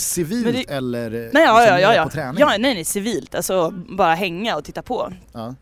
[0.00, 2.40] Civilt det- eller Nej, ja, liksom ja, ja, på träning?
[2.40, 3.34] ja nej, nej, civilt.
[3.34, 5.12] Alltså bara hänga och titta på.
[5.32, 5.54] Ja.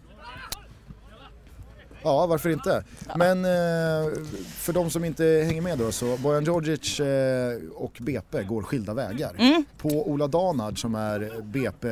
[2.03, 2.85] Ja, varför inte?
[3.17, 4.13] Men eh,
[4.47, 8.95] för de som inte hänger med då så Bojan Djordjic eh, och BP går skilda
[8.95, 9.35] vägar.
[9.39, 11.89] Mm, På Ola Danard som är BP,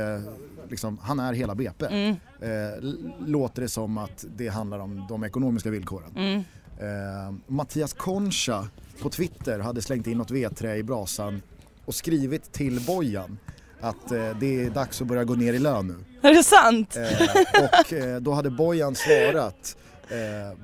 [0.69, 1.87] liksom, han är hela BP.
[1.87, 2.85] mm, Eh,
[3.27, 6.11] låter det som att det handlar om de ekonomiska villkoren.
[6.17, 6.45] mm.
[6.79, 8.69] Eh, Mattias Concha
[9.03, 11.43] på Twitter hade slängt in något vedträ i brasan
[11.85, 13.39] och skrivit till Bojan
[13.81, 16.29] att eh, det är dags att börja gå ner i lön nu.
[16.29, 16.97] Är det sant?
[16.97, 19.77] Eh, och eh, då hade Bojan svarat
[20.09, 20.59] eh,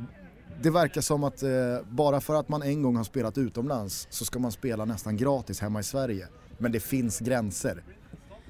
[0.62, 1.50] det verkar som att eh,
[1.90, 5.61] bara för att man en gång har spelat utomlands så ska man spela nästan gratis
[5.61, 6.26] hemma i Sverige.
[6.59, 7.83] Men det finns gränser.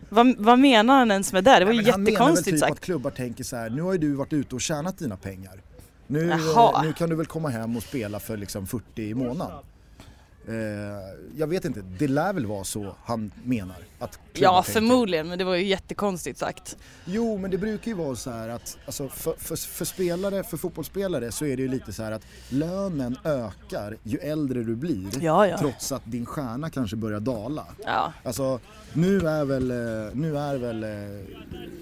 [0.08, 1.58] Vad, vad menar han ens med det?
[1.58, 2.72] Det var ju Men han menar väl jättekonstigt typ sagt.
[2.72, 5.62] att klubbar tänker så här, nu har ju du varit ute och tjänat dina pengar.
[6.06, 9.58] Nu, eh, nu kan du väl komma hem och spela för liksom 40 i månaden.
[10.48, 10.54] Eh,
[11.36, 15.44] jag vet inte, det lär väl vara så han menar att Ja, förmodligen, men det
[15.44, 16.76] var ju jättekonstigt sagt.
[17.04, 20.56] Jo, men det brukar ju vara så här att alltså, för, för, för spelare, för
[20.56, 25.08] fotbollsspelare så är det ju lite så här att lönen ökar ju äldre du blir.
[25.24, 25.58] Ja, ja.
[25.58, 27.66] Trots att din stjärna kanske börjar dala.
[27.86, 28.60] Ja, Alltså
[28.92, 30.90] nu är väl, eh, nu är väl eh,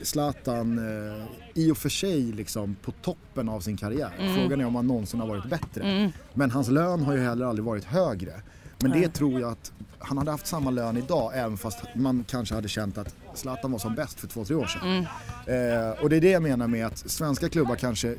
[0.03, 4.35] Zlatan eh, i och för sig liksom på toppen av sin karriär.
[4.37, 5.83] Frågan är om han någonsin har varit bättre.
[5.85, 6.11] mm.
[6.35, 8.33] Men hans lön har ju heller aldrig varit högre.
[8.79, 12.55] Men det tror jag att han hade haft samma lön idag även fast man kanske
[12.55, 14.89] hade känt att Zlatan var som bäst för två, tre år sedan.
[14.89, 15.05] Mm.
[15.47, 18.15] Eh, och det är det jag menar med att svenska klubbar kanske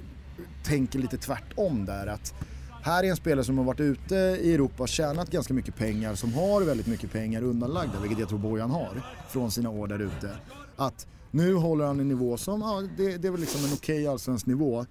[0.63, 2.07] tänker lite tvärtom där.
[2.07, 2.33] Att
[2.81, 6.15] här är en spelare som har varit ute i Europa och tjänat ganska mycket pengar,
[6.15, 9.99] som har väldigt mycket pengar undanlagda, vilket jag tror Bojan har, från sina år där
[9.99, 10.31] ute.
[10.75, 14.07] Att nu håller han en nivå som, ja det, det är väl liksom en okej
[14.07, 14.85] allsvensk nivå.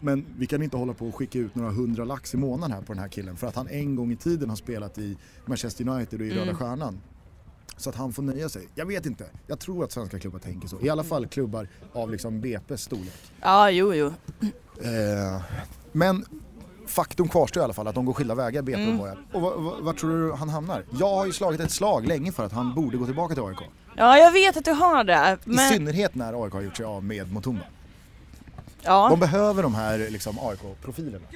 [0.00, 2.82] Men vi kan inte hålla på och skicka ut några hundra lax i månaden här
[2.82, 5.88] på den här killen för att han en gång i tiden har spelat i Manchester
[5.88, 6.56] United och i Röda Mm.
[6.56, 7.00] Stjärnan.
[7.76, 8.68] Så att han får nöja sig.
[8.74, 9.24] Jag vet inte.
[9.46, 10.80] Jag tror att svenska klubbar tänker så.
[10.80, 13.32] I alla fall klubbar av liksom BP's storlek.
[13.40, 14.06] ja jo, jo.
[14.82, 15.42] Eh,
[15.92, 16.24] men
[16.86, 18.92] faktum kvarstår i alla fall att de går skilda vägar, BP Mm.
[18.92, 19.18] och Bojan.
[19.32, 20.84] Och var, tror du han hamnar?
[21.00, 23.58] Jag har ju slagit ett slag länge för att han borde gå tillbaka till AIK.
[23.96, 25.38] Ja, jag vet att du har det.
[25.44, 27.62] I Men, synnerhet när AIK har gjort sig av med Mutumba.
[28.82, 29.08] Ja.
[29.10, 31.26] De behöver de här liksom, AIK-profilerna.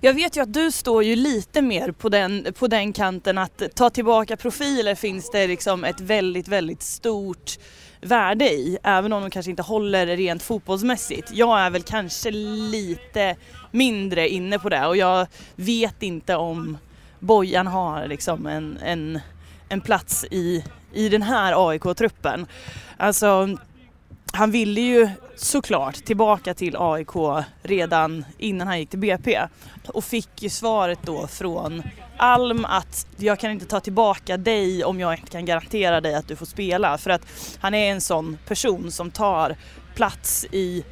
[0.00, 3.62] Jag vet ju att du står ju lite mer på den, på den kanten att
[3.74, 7.58] ta tillbaka profiler finns det liksom ett väldigt, väldigt stort
[8.00, 11.30] värde i, även om de kanske inte håller rent fotbollsmässigt.
[11.32, 13.36] Jag är väl kanske lite
[13.70, 16.78] mindre inne på det och jag vet inte om
[17.18, 19.20] Bojan har liksom en, en,
[19.68, 22.46] en plats i, i den här AIK-truppen.
[22.96, 23.56] Alltså,
[24.34, 29.40] han ville ju såklart tillbaka till AIK redan innan han gick till BP
[29.88, 31.82] och fick ju svaret då från
[32.16, 36.28] Alm att jag kan inte ta tillbaka dig om jag inte kan garantera dig att
[36.28, 36.98] du får spela.
[36.98, 37.26] För att
[37.60, 39.56] han är en sån person som tar
[39.94, 40.84] plats i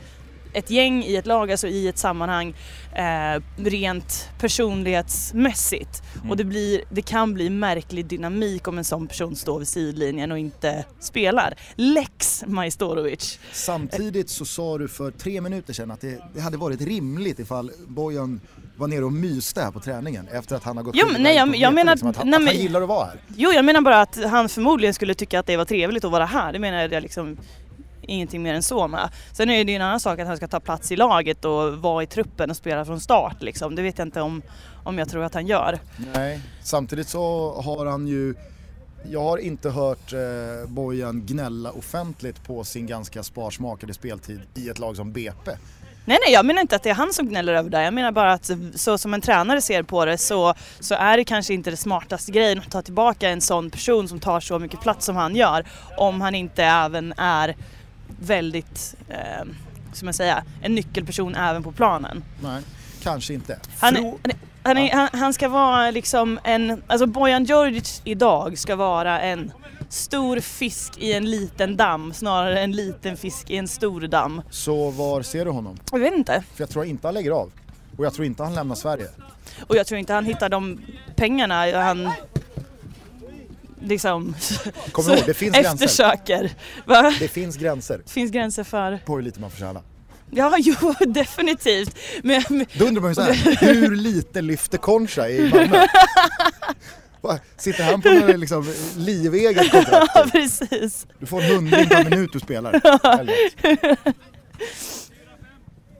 [0.53, 2.55] ett gäng, i ett lag, alltså i ett sammanhang
[2.95, 6.03] eh, rent personlighetsmässigt.
[6.17, 6.31] Mm.
[6.31, 10.33] Och det, blir, det kan bli märklig dynamik om en sån person står vid sidlinjen
[10.33, 11.55] och inte spelar.
[11.75, 13.39] Lex Majstorovic.
[13.53, 17.71] Samtidigt så sa du för tre minuter sedan att det, det hade varit rimligt ifall
[17.87, 18.41] Bojan
[18.77, 21.37] var nere och myste här på träningen efter att han har gått Jo, men nej,
[21.37, 23.17] jag- jag menar- liksom, att, han, nej, att han gillar att vara här.
[23.37, 26.25] Jo, jag menar bara att han förmodligen skulle tycka att det var trevligt att vara
[26.27, 26.53] här.
[26.53, 27.37] Det menar jag liksom
[28.03, 29.09] ingenting mer än så med.
[29.33, 31.79] Sen är det ju en annan sak att han ska ta plats i laget och
[31.79, 33.75] vara i truppen och spela från start liksom.
[33.75, 34.43] Det vet jag inte om,
[34.85, 35.79] om jag tror att han gör.
[36.15, 38.35] Nej, samtidigt så har han ju
[39.11, 44.79] jag har inte hört eh, Bojan gnälla offentligt på sin ganska sparsmakade speltid i ett
[44.79, 45.51] lag som BP.
[46.05, 47.83] Nej, nej, jag menar inte att det är han som gnäller över det.
[47.83, 51.25] Jag menar bara att så som en tränare ser på det så, så är det
[51.25, 54.81] kanske inte det smartaste grejen att ta tillbaka en sån person som tar så mycket
[54.81, 55.67] plats som han gör.
[55.97, 57.57] Om han inte även är
[58.23, 59.45] väldigt, eh,
[59.93, 62.25] som jag säga, en nyckelperson även på planen.
[62.43, 62.63] Nej,
[63.03, 63.59] kanske inte.
[63.79, 64.15] Han, han,
[64.63, 69.53] han, är, han, han ska vara liksom en, alltså Bojan Djordjic idag ska vara en
[69.89, 74.43] stor fisk i en liten damm snarare än en liten fisk i en stor damm.
[74.51, 75.79] Så var ser du honom?
[75.93, 76.43] Jag vet inte.
[76.55, 77.53] För jag tror inte han lägger av.
[77.97, 79.09] Och jag tror inte han lämnar Sverige.
[79.67, 80.81] Och jag tror inte han hittar de
[81.17, 82.11] pengarna han
[83.85, 84.35] liksom
[84.93, 85.73] Kom ihåg, det finns gränser.
[85.85, 86.51] eftersöker.
[86.87, 87.15] Va?
[87.19, 88.99] Det finns gränser Det finns gränser för...
[89.07, 89.83] på hur lite man får tjäna.
[90.31, 91.97] Ja, jo definitivt.
[92.23, 95.87] Men, men Då undrar man ju såhär, hur lite lyfter Concha i Malmö?
[97.57, 100.13] Sitter han på några liksom liveget kontrakt?
[100.15, 101.07] ja, precis.
[101.19, 102.81] Du får en hundring per minut du spelar.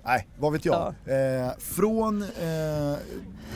[0.05, 0.95] Nej, vad vet jag.
[1.07, 2.99] Eh, från, eh,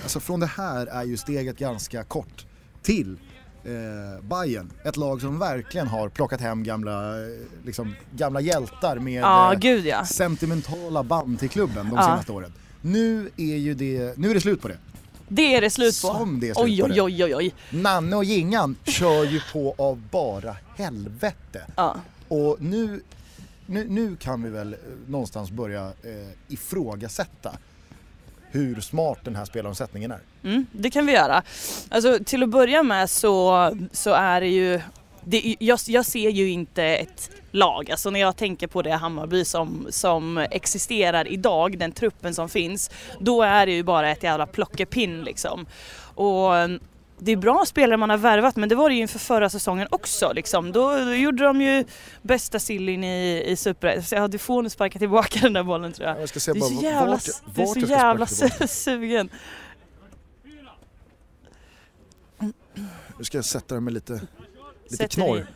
[0.03, 2.47] alltså från det här är ju steget ganska kort
[2.83, 3.17] till
[3.66, 4.70] eh, Bayern.
[4.85, 7.26] Ett lag som verkligen har plockat hem gamla, eh,
[7.64, 10.05] liksom, gamla hjältar med Ja, eh, gud ja.
[10.07, 12.02] sentimentala band till klubben de Ja.
[12.02, 12.52] senaste åren.
[12.81, 14.79] Nu är ju det, nu är det slut på det.
[15.29, 16.09] Det är det slut på.
[16.09, 17.55] Som det är slut oj, på oj, oj, oj, oj.
[17.70, 21.62] Nanne och Gingan kör ju på av bara helvete.
[21.76, 21.96] Ja.
[22.29, 23.00] Och nu,
[23.66, 27.52] nu, nu kan vi väl eh, någonstans börja eh, ifrågasätta
[28.50, 30.20] hur smart den här spelaromsättningen är.
[30.47, 31.43] Mm, det kan vi göra.
[31.89, 34.81] Alltså till att börja med så, så är det ju,
[35.25, 39.45] det, jag, jag ser ju inte ett lag, alltså när jag tänker på det Hammarby
[39.45, 44.47] som, som existerar idag, den truppen som finns, då är det ju bara ett jävla
[44.47, 45.67] plockepinn liksom.
[46.15, 46.51] Och
[47.19, 49.89] det är bra spelare man har värvat men det var det ju inför förra säsongen
[49.91, 50.73] också liksom.
[50.73, 51.85] Då, då gjorde de ju
[52.23, 54.19] bästa sillin i, i Superettan.
[54.21, 56.21] Ja, du får nu sparka tillbaka den där bollen tror jag.
[56.21, 58.67] Jag ska se Du är bara så vart- jävla, vart, du är vart så jävla
[58.69, 59.29] sugen.
[63.18, 64.20] Nu ska jag sätta den med lite,
[64.88, 65.46] lite knorr,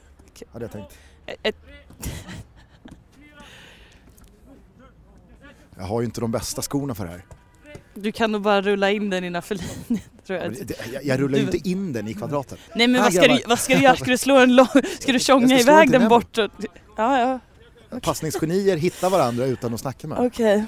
[0.52, 0.98] hade jag tänkt.
[1.42, 1.56] Ett,
[5.76, 7.24] Jag har ju inte de bästa skorna för det här.
[7.94, 10.52] Du kan nog bara rulla in den innanför linjen tror jag.
[10.52, 12.58] Det- Jag, jag rullar ju Du- inte in den i kvadraten.
[12.74, 13.96] Nej men Här, vad ska, du, vad ska du göra?
[13.96, 14.66] Ska du slå en lång...
[15.00, 16.38] Ska du tjonga iväg den bort?
[16.38, 16.50] Och,
[16.96, 17.38] ja,
[17.90, 18.00] ja.
[18.00, 20.34] Passningsgenier hittar varandra utan att snacka med varandra.
[20.34, 20.64] Okej.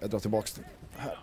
[0.00, 0.64] Jag drar tillbaks den.
[0.96, 1.18] Här.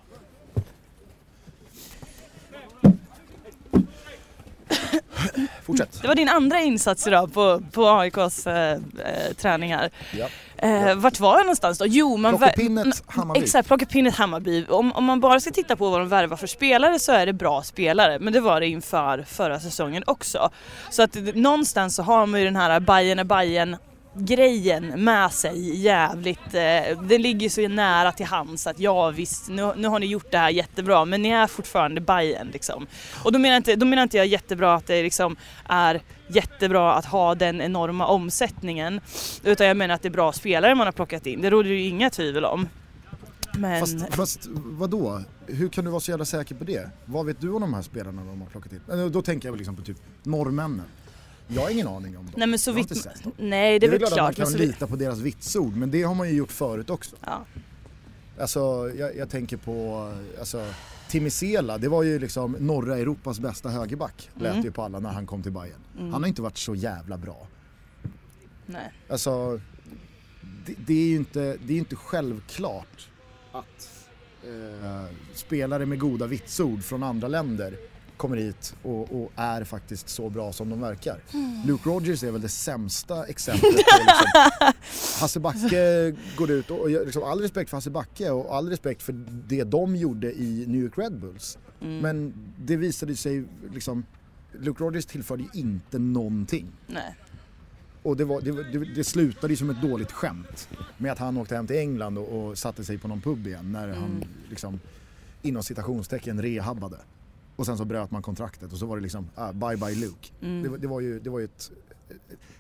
[5.64, 6.02] Fortsätt.
[6.02, 9.90] Det var din andra insats idag på, på AIKs eh, eh, träningar.
[10.18, 10.28] Ja.
[10.58, 11.86] Eh, vart var jag någonstans då?
[11.88, 12.38] Jo, man...
[12.38, 13.40] Plockepinnet Hammarby.
[13.40, 14.66] Exakt, Plockepinnet Hammarby.
[14.70, 17.34] Om, om man bara ska titta på vad de värvar för spelare så är det
[17.34, 18.20] bra spelare.
[18.20, 20.50] Men det var det inför förra säsongen också.
[20.90, 23.78] Så att någonstans så har man ju den här Bayern är Bayern
[24.18, 26.54] grejen med sig jävligt.
[26.54, 30.32] Eh, det ligger så nära till hands att ja visst, nu, nu har ni gjort
[30.32, 32.88] det här jättebra men ni är fortfarande Bayern liksom.
[33.24, 37.06] Och då menar inte, då menar inte jag jättebra att det liksom är jättebra att
[37.06, 39.02] ha den enorma omsättningen.
[39.44, 41.82] Utan jag menar att det är bra spelare man har plockat in, det råder ju
[41.82, 42.68] inga tvivel om.
[43.58, 45.22] Men Fast, fast vadå?
[45.48, 46.90] Hur kan du vara så jävla säker på det?
[47.06, 49.12] Vad vet du om de här spelarna de har plockat in?
[49.12, 50.86] Då tänker jag väl liksom på typ norrmännen.
[51.48, 52.34] Jag har ingen aning om dem.
[52.38, 54.38] nej men så vitt, nej det är väl klart att man klart.
[54.38, 56.90] Men kan så vitt, lita på deras vitsord men det har man ju gjort förut
[56.90, 57.16] också.
[57.26, 57.46] ja.
[58.40, 60.66] Alltså jag, jag tänker på alltså,
[61.10, 64.66] Timmy Sela, det var ju liksom norra Europas bästa högerback lät Mm.
[64.66, 65.80] ju på alla när han kom till Bayern.
[66.00, 66.14] Mm.
[66.14, 67.48] Han har inte varit så jävla bra.
[68.66, 68.92] Nej.
[69.10, 69.60] Alltså
[70.66, 73.10] det, det är ju inte, det är inte självklart
[73.52, 74.06] att
[74.44, 77.78] eh, spelare med goda vitsord från andra länder
[78.18, 81.20] kommer hit och, och är faktiskt så bra som de verkar.
[81.66, 84.72] Luke Rogers är väl det sämsta exemplet på liksom,
[85.20, 89.04] Hasse Backe går ut och, och liksom, all respekt för Hasse Backe och all respekt
[89.04, 89.14] för
[89.48, 91.58] det de gjorde i New York Red Bulls.
[91.82, 92.00] Mm.
[92.00, 94.06] Men det visade sig liksom,
[94.60, 96.68] Luke Rogers tillförde ju inte någonting.
[96.88, 97.16] nej.
[98.04, 101.38] Och det, var, det, det, det slutade ju som ett dåligt skämt med att han
[101.38, 104.28] åkte hem till England och, och satte sig på någon pub igen när han Mm.
[104.50, 104.80] liksom
[105.42, 106.98] inom citationstecken rehabbade.
[107.56, 110.30] Och sen så bröt man kontraktet och så var det liksom ah, bye bye Luke.
[110.42, 110.64] Mm.
[110.64, 111.72] Det, var- det var ju, det var ju ett,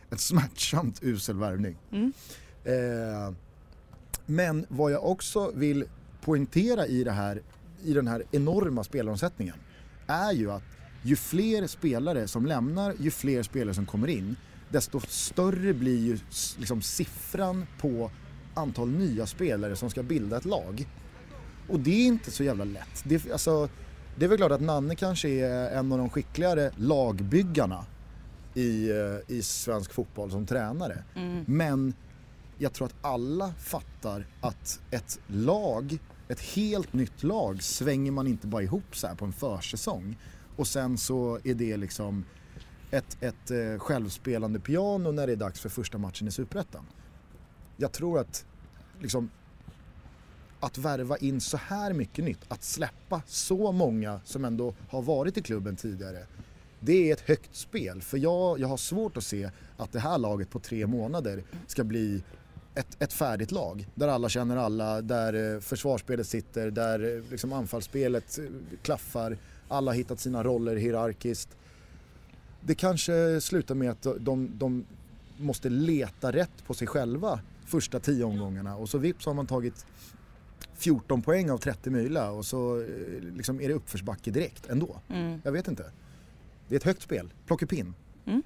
[0.09, 1.77] ett smärtsamt usel värvning.
[1.91, 2.13] Mm.
[2.63, 3.33] Eh,
[4.25, 5.85] men vad jag också vill
[6.21, 7.41] poängtera i, det här,
[7.83, 9.55] i den här enorma spelaromsättningen
[10.07, 10.63] är ju att
[11.03, 14.35] ju fler spelare som lämnar, ju fler spelare som kommer in,
[14.69, 16.19] desto större blir ju
[16.57, 18.11] liksom siffran på
[18.53, 20.87] antal nya spelare som ska bilda ett lag.
[21.69, 23.03] Och det är inte så jävla lätt.
[23.03, 23.69] Det, alltså,
[24.15, 27.85] det är väl klart att Nanne kanske är en av de skickligare lagbyggarna
[28.53, 31.03] i, eh, i svensk fotboll som tränare.
[31.15, 31.43] Mm.
[31.47, 31.93] Men
[32.57, 35.97] jag tror att alla fattar att ett lag,
[36.27, 40.17] ett helt nytt lag svänger man inte bara ihop så här på en försäsong.
[40.55, 42.25] Och sen så är det liksom
[42.91, 46.85] ett, ett eh, självspelande piano när det är dags för första matchen i Superettan.
[47.77, 48.45] Jag tror att
[48.99, 49.29] liksom
[50.65, 55.37] att värva in så här mycket nytt, att släppa så många som ändå har varit
[55.37, 56.25] i klubben tidigare.
[56.79, 60.17] Det är ett högt spel för jag, jag har svårt att se att det här
[60.17, 62.23] laget på tre månader ska bli
[62.75, 63.87] ett, ett färdigt lag.
[63.95, 68.45] Där alla känner alla, där eh, försvarsspelet sitter, där eh, liksom anfallsspelet eh,
[68.81, 69.37] klaffar.
[69.67, 71.49] Alla har hittat sina roller hierarkiskt.
[72.61, 74.85] Det kanske slutar med att de, de
[75.37, 79.85] måste leta rätt på sig själva första tio omgångarna och så vips har man tagit
[80.77, 82.87] 14 poäng av 30 möjliga och så eh,
[83.35, 84.95] liksom är det uppförsbacke direkt ändå.
[85.09, 85.41] Mm.
[85.43, 85.91] Jag vet inte.
[86.67, 87.33] Det är ett högt spel.
[87.45, 87.93] Plockepinn.
[88.25, 88.43] Mm.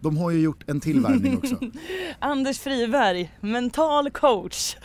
[0.00, 1.56] De har ju gjort en tillvärvning också.
[2.18, 4.76] Anders Friberg, mental coach.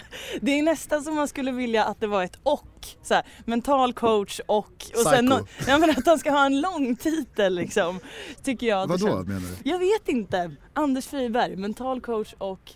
[0.41, 2.67] Det är nästan som man skulle vilja att det var ett och.
[3.03, 4.57] Så här, mental coach och...
[4.67, 5.21] och sen Psycho.
[5.21, 7.99] nå- ja, men att han ska ha en lång titel liksom.
[8.43, 8.87] Tycker jag.
[8.87, 9.69] Vadå känns- menar du?
[9.69, 10.51] Jag vet inte.
[10.73, 12.71] Anders Friberg, mental coach och...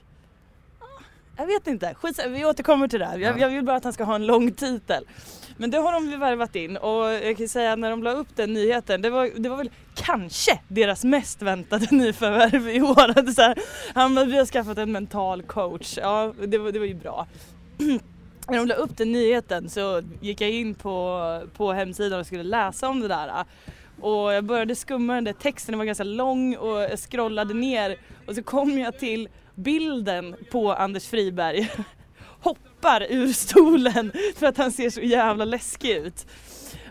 [1.41, 1.93] Jag vet inte.
[1.93, 3.17] Skit, vi återkommer till det här.
[3.17, 3.41] Jag, Ja.
[3.41, 5.05] jag vill bara att han ska ha en lång titel.
[5.57, 8.53] Men det har de värvat in och jag kan säga när de la upp den
[8.53, 13.19] nyheten, det var, det var väl kanske deras mest väntade nyförvärv i år.
[13.19, 13.55] Att Så här,
[13.93, 15.97] han bara, vi har skaffat en mental coach.
[16.01, 17.27] Ja, det var, det var ju bra.
[18.47, 22.43] När de la upp den nyheten så gick jag in på, på hemsidan och skulle
[22.43, 23.45] läsa om det där.
[24.01, 27.97] Och jag började skumma den där texten, den var ganska lång och jag scrollade ner
[28.27, 31.71] och så kom jag till bilden på Anders Friberg.
[32.41, 36.25] Hoppar ur stolen för att han ser så jävla läskig ut.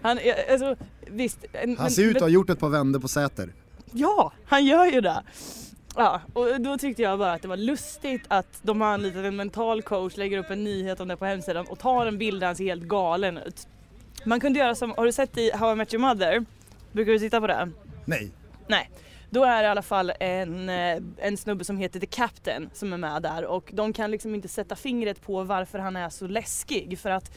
[0.02, 3.08] Han, är- alltså, visst, Han men- ser ut att ha gjort ett par vändor på
[3.08, 3.52] Säter.
[3.92, 5.22] Ja, han gör ju det.
[5.96, 9.36] Ja, och då tyckte jag bara att det var lustigt att de har anlitat en
[9.36, 12.46] mental coach, lägger upp en nyhet om det på hemsidan och tar en bild där
[12.46, 13.66] han ser helt galen ut.
[14.24, 16.44] Man kunde göra som, har du sett i How I Met Your Mother?
[16.92, 17.70] Brukar du titta på det?
[18.04, 18.30] Nej.
[18.68, 18.90] Nej.
[19.30, 22.92] Då är det i alla fall en, eh, en snubbe som heter The Captain som
[22.92, 26.26] är med där och de kan liksom inte sätta fingret på varför han är så
[26.26, 27.32] läskig för att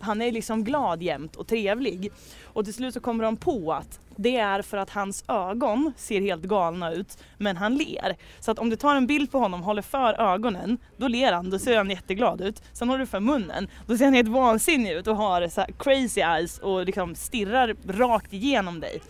[0.00, 2.12] han är liksom glad jämt och trevlig.
[2.44, 6.20] Och till slut så kommer de på att det är för att hans ögon ser
[6.20, 8.16] helt galna ut men han ler.
[8.40, 11.50] Så att om du tar en bild på honom, håller för ögonen, då ler han,
[11.50, 12.62] då ser han jätteglad ut.
[12.72, 15.70] Sen håller du för munnen, då ser han helt vansinnig ut och har så här
[15.78, 19.00] crazy eyes och liksom stirrar rakt igenom dig.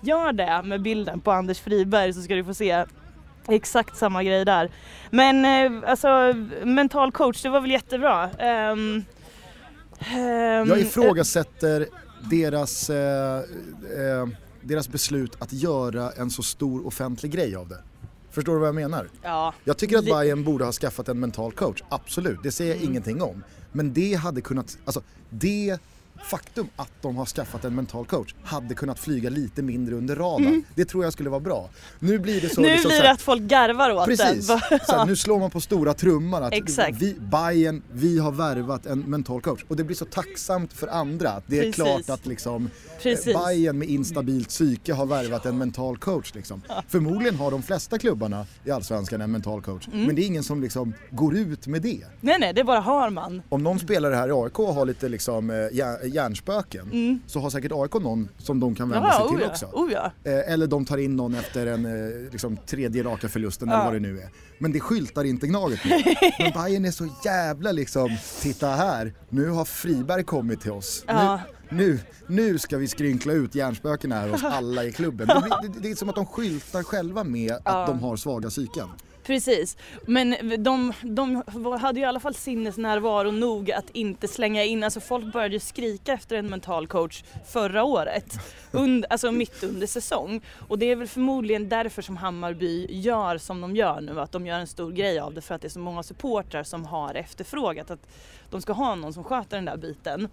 [0.00, 2.84] Gör det med bilden på Anders Friberg så ska du få se
[3.48, 4.70] exakt samma grej där.
[5.10, 6.34] Men eh, alltså
[6.64, 8.30] mental coach, det var väl jättebra.
[8.70, 9.04] Um,
[10.06, 11.86] ehm, Jag ifrågasätter
[12.30, 14.26] deras, eh, eh,
[14.62, 17.78] deras beslut att göra en så stor offentlig grej av det.
[18.30, 19.08] Förstår du vad jag menar?
[19.22, 22.78] Ja, Jag tycker att Bayern borde ha skaffat en mental coach, absolut, det säger jag
[22.80, 22.90] Mm.
[22.90, 23.44] ingenting om.
[23.72, 25.78] Men det hade kunnat, alltså det
[26.24, 30.64] faktum att de har skaffat en mental coach hade kunnat flyga lite mindre under radarn.
[30.74, 31.70] Det tror jag skulle vara bra.
[31.98, 32.60] Nu blir det så...
[32.60, 32.68] Mm.
[32.68, 34.56] nu liksom blir det här- att folk garvar åt Precis, så
[34.96, 36.98] här, nu slår man på stora trumman att Exakt.
[37.02, 39.64] vi, Bayern, vi har värvat en mental coach.
[39.68, 41.74] Och det blir så tacksamt för andra att det är Precis.
[41.74, 42.70] klart att liksom
[43.02, 43.26] Precis.
[43.34, 46.34] eh, Bayern med instabilt psyke har värvat en mental coach.
[46.34, 46.62] Liksom.
[46.88, 49.88] Förmodligen har de flesta klubbarna i Allsvenskan en mental coach.
[49.88, 50.04] Mm.
[50.06, 52.00] Men det är ingen som liksom går ut med det.
[52.20, 53.42] Nej nej, det bara har man.
[53.48, 55.56] Om någon spelare här i AIK har lite liksom, eh,
[56.12, 59.10] hjär- hjärnspöken så har säkert AIK någon som de kan vända Mm.
[59.12, 59.66] Ja, sig oh till ja, också.
[59.66, 60.30] oh ja.
[60.32, 63.74] Eh, Eller de tar in någon efter en eh, liksom, tredje raka förlusten Ja.
[63.74, 64.28] eller vad det nu är.
[64.58, 66.02] Men det skyltar inte Gnaget med.
[66.38, 71.04] Men Bayern är så jävla liksom, titta här, nu har Friberg kommit till oss.
[71.06, 71.40] Ja.
[71.68, 75.26] Nu, nu, nu ska vi skrynkla ut hjärnspökena här hos alla i klubben.
[75.26, 77.86] Det, det, det är som att de skyltar själva med att Ja.
[77.86, 78.88] de har svaga psyken.
[79.22, 81.42] Precis, men de, de
[81.80, 85.60] hade ju i alla fall sinnesnärvaro nog att inte slänga in, alltså folk började ju
[85.60, 88.34] skrika efter en mental coach förra året,
[88.70, 90.40] under, alltså mitt under säsong.
[90.68, 94.46] Och det är väl förmodligen därför som Hammarby gör som de gör nu, att de
[94.46, 97.14] gör en stor grej av det för att det är så många supportrar som har
[97.14, 98.06] efterfrågat att
[98.50, 100.28] de ska ha någon som sköter den där biten.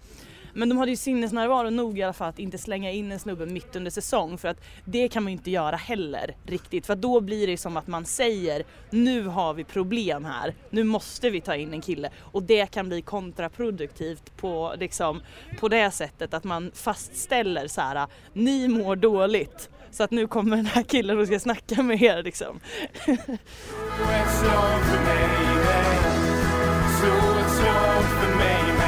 [0.54, 3.46] Men de hade ju sinnesnärvaro nog i alla fall att inte slänga in en snubbe
[3.46, 7.02] mitt under säsong för att det kan man ju inte göra heller riktigt för att
[7.02, 11.40] då blir det som att man säger nu har vi problem här, nu måste vi
[11.40, 15.22] ta in en kille och det kan bli kontraproduktivt på, liksom,
[15.60, 20.56] på det sättet att man fastställer så här ni mår dåligt så att nu kommer
[20.56, 22.60] den här killen och ska snacka med er liksom.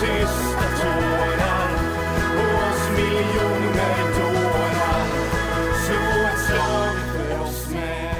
[0.00, 1.70] tysta tårar
[2.36, 5.06] och oss miljoner dårar.
[5.84, 8.14] Slå ett slag för oss med.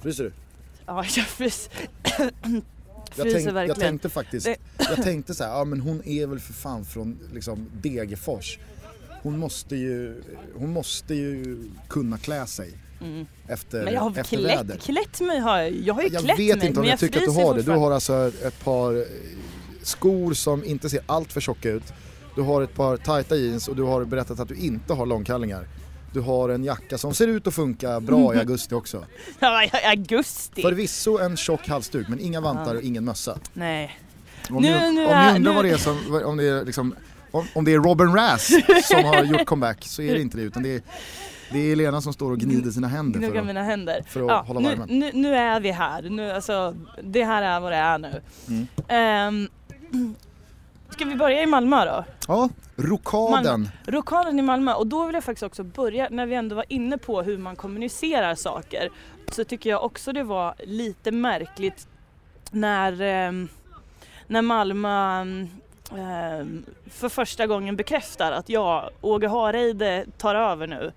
[0.00, 0.32] Fryser du?
[0.86, 1.70] Ja, jag frys,
[3.16, 6.40] Jag, fryser tänk, jag tänkte faktiskt, jag tänkte så här, ja men hon är väl
[6.40, 8.58] för fan från liksom Degerfors.
[9.22, 10.22] Hon måste ju,
[10.54, 11.58] hon måste ju
[11.88, 12.72] kunna klä sig
[13.48, 13.84] efter, Mm.
[13.84, 14.76] Men jag har efter väder.
[14.76, 16.90] klätt, klätt mig har jag, jag har ju Jag klätt vet mig inte om men
[16.90, 17.62] jag, tycker att du har det.
[17.62, 19.02] Du har alltså ett par eh,
[19.82, 21.82] skor som inte ser allt för tjocka ut.
[22.34, 25.68] Du har ett par tajta jeans och du har berättat att du inte har långkallingar.
[26.12, 29.04] Du har en jacka som ser ut att funka bra i augusti också.
[29.40, 30.62] Ja, i augusti.
[30.62, 33.38] Förvisso en tjock halsduk men inga vantar och ingen mössa.
[33.52, 33.98] Nej.
[34.50, 36.64] Om Nu- ni, nu om ni undrar nu- vad det är som, om det är
[36.64, 36.94] liksom,
[37.30, 38.46] om, om det är Robin Rass
[38.84, 40.82] som har gjort comeback så är det inte det utan det är,
[41.50, 44.02] det är Lena som står och gnider sina händer för att, mina händer.
[44.08, 44.88] för att hålla nu, värmen.
[44.98, 46.02] nu, nu är vi här.
[46.02, 48.22] Nu, alltså, det här är vad det är nu.
[48.48, 48.66] Mm.
[48.88, 49.48] Ehm,
[50.90, 52.04] ska vi börja i Malmö då?
[52.28, 53.68] Ja, rokaden.
[53.86, 56.98] Rokaden i Malmö och då vill jag faktiskt också börja när vi ändå var inne
[56.98, 58.90] på hur man kommunicerar saker
[59.32, 61.88] så tycker jag också det var lite märkligt
[62.50, 63.48] när, ehm,
[64.26, 70.92] när Malmö ehm, för första gången bekräftar att ja, Åge Hareide tar över nu.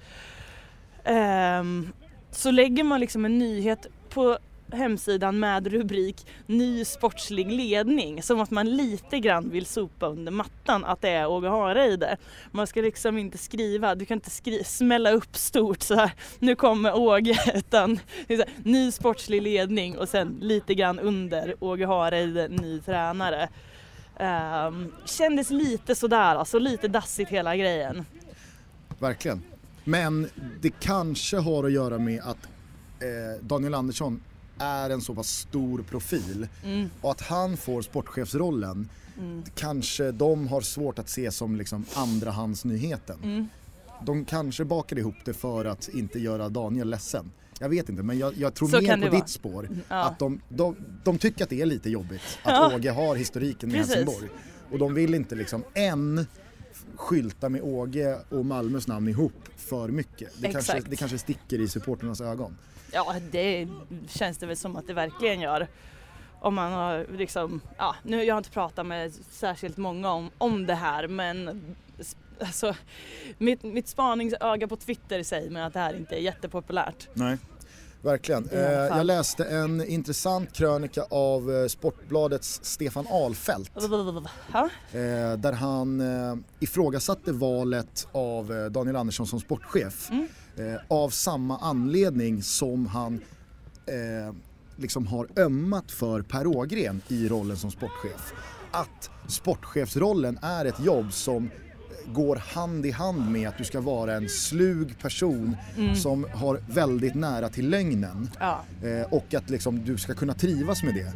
[1.06, 1.93] Um,
[2.32, 4.38] så lägger man liksom en nyhet på
[4.74, 8.24] hemsidan med rubrik Ny sportslig ledning.
[8.24, 12.18] Som att man lite grann vill sopa under mattan att det är Åge Hareide.
[12.52, 16.12] Man ska liksom inte skriva, du kan inte skri- smälla upp stort så här.
[16.39, 17.99] nu kommer Åge utan
[18.30, 23.49] här, ny sportslig ledning och sen lite grann under Åge Hareide, ny tränare.
[24.20, 28.06] Um, kändes lite sådär alltså, lite dassigt hela grejen.
[28.99, 29.43] Verkligen.
[29.84, 30.27] Men
[30.61, 32.38] det kanske har att göra med att
[32.99, 34.21] eh, Daniel Andersson
[34.57, 40.47] är en så pass stor profil Mm, och att han får sportchefsrollen mm, kanske de
[40.47, 43.19] har svårt att se som liksom andrahandsnyheten.
[43.23, 43.47] mm.
[44.05, 47.32] De kanske bakade ihop det för att inte göra Daniel ledsen.
[47.59, 49.19] Jag vet inte men jag, jag tror Så mer på det vara.
[49.21, 49.69] ditt spår.
[49.89, 50.03] Ja.
[50.03, 52.75] Att de, de, de tycker att det är lite jobbigt att Ja.
[52.75, 53.95] Åge har historiken med Precis.
[53.95, 54.29] Helsingborg.
[54.71, 56.25] Och de vill inte liksom än
[57.02, 60.34] skylta med Åge och Malmös namn ihop för mycket.
[60.38, 60.89] Det kanske, Exakt.
[60.89, 62.58] det kanske sticker i supporternas ögon.
[62.91, 63.68] Ja, det
[64.08, 65.68] känns det väl som att det verkligen gör.
[66.39, 70.66] Om man har liksom, ja, nu jag har inte pratat med särskilt många om, om
[70.66, 71.62] det här men
[72.39, 72.76] alltså,
[73.38, 77.08] mitt, mitt spaningsöga på Twitter säger mig att det här inte är jättepopulärt.
[77.14, 77.38] Nej.
[78.02, 78.49] Verkligen.
[78.49, 83.72] Eh, jag läste en intressant krönika av eh, Sportbladets Stefan Ahlfeldt.
[83.76, 83.82] Ja,
[84.91, 90.10] Eh, där han eh, ifrågasatte valet av Daniel Andersson som sportchef.
[90.12, 90.28] Mm.
[90.88, 93.22] Av samma anledning som han
[94.76, 98.34] liksom har ömmat för Per Ågren i rollen som sportchef.
[98.72, 101.49] Att sportchefsrollen är ett jobb som
[102.14, 105.58] går hand i hand med att du ska vara en slug person
[105.95, 108.30] som har väldigt nära till lögnen.
[108.39, 108.64] Ja.
[108.84, 111.14] Eh, och att liksom du ska kunna trivas med det.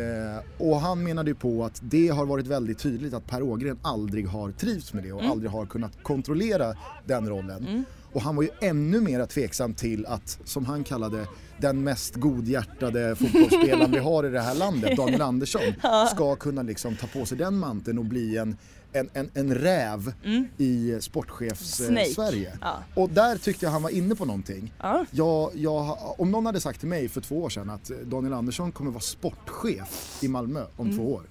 [0.00, 3.78] Eh, och han menade ju på att det har varit väldigt tydligt att Per Ågren
[3.82, 7.84] aldrig har trivts med det och aldrig har kunnat kontrollera den rollen.
[8.12, 11.26] Och han var ju ännu mer tveksam till att, som han kallade
[11.58, 15.62] den mest godhjärtade fotbollsspelaren vi har i det här landet, Daniel Andersson,
[16.14, 18.56] ska kunna liksom ta på sig den manteln och bli en,
[18.94, 20.12] en, en, en räv
[20.58, 22.06] i sportchefs-Sverige.
[22.14, 22.58] Snake.
[22.60, 22.76] Ja.
[22.94, 24.72] Och där tyckte jag han var inne på någonting.
[24.82, 25.06] Ja.
[25.10, 28.72] Jag, jag, om någon hade sagt till mig för två år sedan att Daniel Andersson
[28.72, 30.98] kommer vara sportchef i Malmö om Mm.
[30.98, 31.22] två år.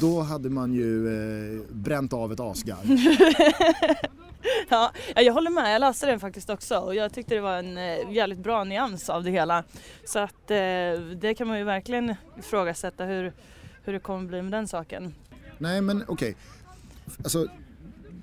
[0.00, 1.06] Då hade man ju
[1.56, 2.84] eh, bränt av ett asgarv.
[4.68, 5.74] Ja, ja, jag håller med.
[5.74, 9.10] Jag läste den faktiskt också och jag tyckte det var en eh, jävligt bra nyans
[9.10, 9.64] av det hela.
[10.06, 10.56] Så att eh,
[11.20, 13.32] det kan man ju verkligen ifrågasätta hur,
[13.84, 15.14] hur det kommer bli med den saken.
[15.58, 16.36] Nej men okej.
[17.18, 17.48] Alltså,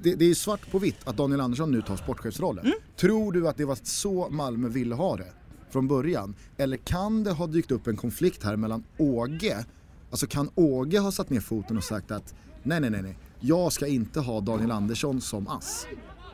[0.02, 2.66] det, det är svart på vitt att Daniel Andersson nu tar sportchefsrollen.
[2.66, 2.78] Mm.
[2.98, 5.34] Tror du att det var så Malmö ville ha det
[5.70, 6.36] från början?
[6.58, 9.66] Eller kan det ha dykt upp en konflikt här mellan Åge,
[10.10, 13.74] alltså kan Åge ha satt ner foten och sagt att nej nej nej, nej jag
[13.74, 15.88] ska inte ha Daniel Andersson som ass.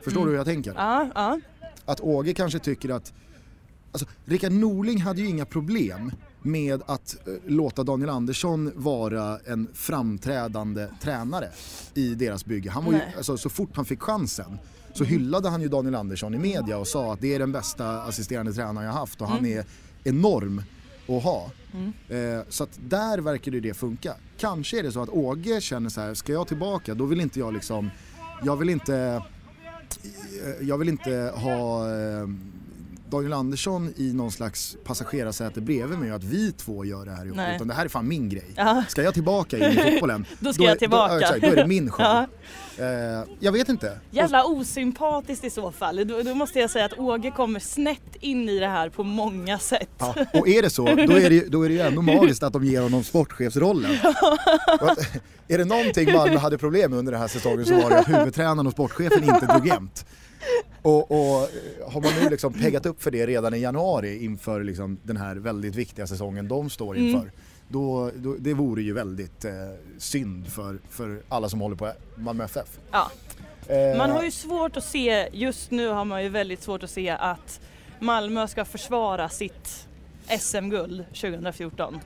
[0.03, 0.71] Förstår du hur jag tänker?
[0.71, 0.83] Mm.
[0.83, 1.39] Ja, ja.
[1.85, 3.13] Att Åge kanske tycker att...
[3.91, 6.11] Alltså, Rickard Norling hade ju inga problem
[6.47, 11.49] med att eh, låta Daniel Andersson vara en framträdande tränare
[11.93, 12.69] i deras bygge.
[12.69, 14.57] Han var ju, alltså, så fort han fick chansen
[14.93, 18.01] så hyllade han ju Daniel Andersson i media och sa att det är den bästa
[18.01, 19.65] assisterande tränaren jag haft och han är
[20.03, 20.61] enorm
[21.07, 21.51] att ha.
[22.15, 24.13] Eh, så att där verkar det, det funka.
[24.37, 27.39] Kanske är det så att Åge känner så här, ska jag tillbaka då vill inte
[27.39, 27.89] jag liksom,
[28.43, 29.21] jag vill inte
[30.45, 32.27] Eh, jag vill inte ha eh,
[33.09, 37.25] Daniel Andersson i någon slags passagerarsäte bredvid mig och att vi två gör det här
[37.25, 37.37] ihop.
[37.37, 37.55] Nej.
[37.55, 38.45] Utan det här är fan min grej.
[38.55, 38.83] Ja.
[38.89, 40.25] Ska jag tillbaka in i fotbollen?
[40.39, 41.13] Då ska jag är- tillbaka.
[41.13, 42.05] Då, exakt, då är det min show.
[42.05, 42.27] Ja.
[42.85, 43.99] Eh, jag vet inte.
[44.11, 46.07] Jävla osympatiskt i så fall.
[46.07, 49.59] Då, då måste jag säga att Åge kommer snett in i det här på många
[49.59, 49.89] sätt.
[49.97, 52.53] Ja, och är det så, då är det, då är det ju ändå magiskt att
[52.53, 53.91] de ger honom sportchefsrollen.
[55.49, 58.07] Är det någonting Malmö hade problem med under den här säsongen så var det att
[58.09, 60.05] huvudtränaren och sportchefen inte drog jämnt.
[60.81, 64.63] Och, och eh, har man nu liksom peggat upp för det redan i januari inför
[64.63, 67.31] liksom den här väldigt viktiga säsongen de står inför.
[67.69, 69.51] Då, då, det vore ju väldigt eh,
[69.97, 72.79] synd för, för alla som håller på Malmö FF.
[72.91, 73.11] Ja.
[73.67, 76.89] Eh, Man har ju svårt att se, just nu har man ju väldigt svårt att
[76.89, 77.59] se att
[77.99, 79.87] Malmö ska försvara sitt
[80.39, 81.99] SM-guld 2014.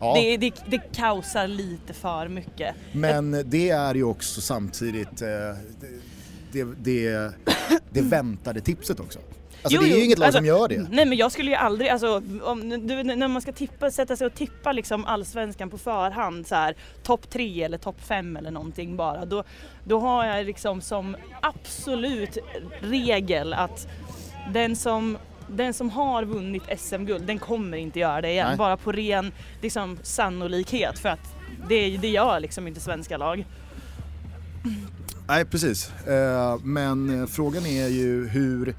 [0.00, 0.14] ja.
[0.14, 2.74] Det, det, det kaosar lite för mycket.
[2.92, 5.28] Men det är ju också samtidigt eh,
[6.54, 7.32] det, det,
[7.90, 9.18] det väntade tipset också.
[9.64, 10.86] Alltså Jo, det är ju inget lag alltså, som gör det.
[10.90, 14.26] Nej men jag skulle ju aldrig, alltså om, du, när man ska tippa, sätta sig
[14.26, 18.96] och tippa liksom allsvenskan på förhand så här topp tre eller topp fem eller någonting
[18.96, 19.24] bara.
[19.24, 19.44] Då,
[19.84, 22.38] då har jag liksom som absolut
[22.80, 23.88] regel att
[24.52, 28.48] den som den som har vunnit SM-guld, den kommer inte göra det igen.
[28.48, 28.56] Nej.
[28.56, 29.32] Bara på ren
[29.62, 31.34] liksom, sannolikhet för att
[31.68, 33.44] det, det gör liksom inte svenska lag.
[35.28, 36.06] Nej precis.
[36.06, 38.74] Eh, men eh, frågan är ju hur,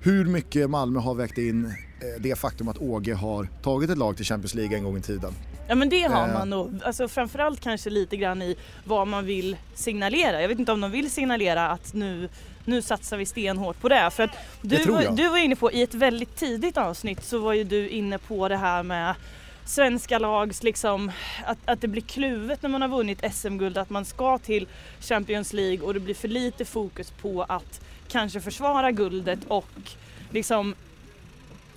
[0.00, 4.16] hur mycket Malmö har vägt in eh, det faktum att Åge har tagit ett lag
[4.16, 5.32] till Champions League en gång i tiden.
[5.68, 6.80] Ja men det har man nog.
[6.84, 10.40] Alltså framförallt kanske lite grann i vad man vill signalera.
[10.40, 12.28] Jag vet inte om de vill signalera att nu,
[12.64, 14.10] nu satsar vi stenhårt på det.
[14.10, 14.30] För att
[14.62, 14.76] du,
[15.16, 18.48] du var inne på, i ett väldigt tidigt avsnitt så var ju du inne på
[18.48, 19.14] det här med
[19.68, 21.12] svenska lags liksom,
[21.46, 24.68] att, att det blir kluvet när man har vunnit SM-guld, att man ska till
[25.00, 29.68] Champions League och det blir för lite fokus på att kanske försvara guldet och
[30.30, 30.74] liksom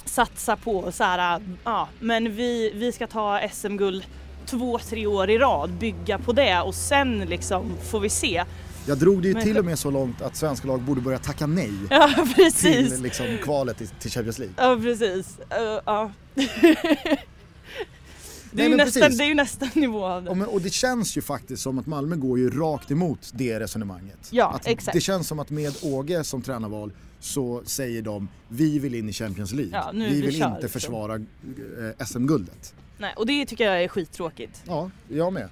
[0.05, 4.05] satsa på så här, ja men vi, vi ska ta SM-guld
[4.45, 8.43] två, tre år i rad, bygga på det och sen liksom får vi se.
[8.87, 11.17] Jag drog det ju Men- till och med så långt att svenska lag borde börja
[11.17, 12.09] tacka nej Ja
[12.55, 14.55] till liksom, kvalet till, till Champions League.
[14.57, 15.37] Ja precis.
[15.39, 16.11] Uh, ja.
[18.51, 20.35] det, är Nej, nästan, det är ju nästan nivå av Och, det.
[20.35, 24.27] men, och det känns ju faktiskt som att Malmö går ju rakt emot det resonemanget.
[24.31, 24.95] Ja, att exakt.
[24.95, 29.13] Det känns som att med Åge som tränarval så säger de vi vill in i
[29.13, 29.71] Champions League.
[29.73, 32.73] Ja, vi vi vill kör, inte försvara eh, SM-guldet.
[32.97, 34.61] Nej, och det tycker jag är skittråkigt.
[34.67, 35.49] Ja, jag med.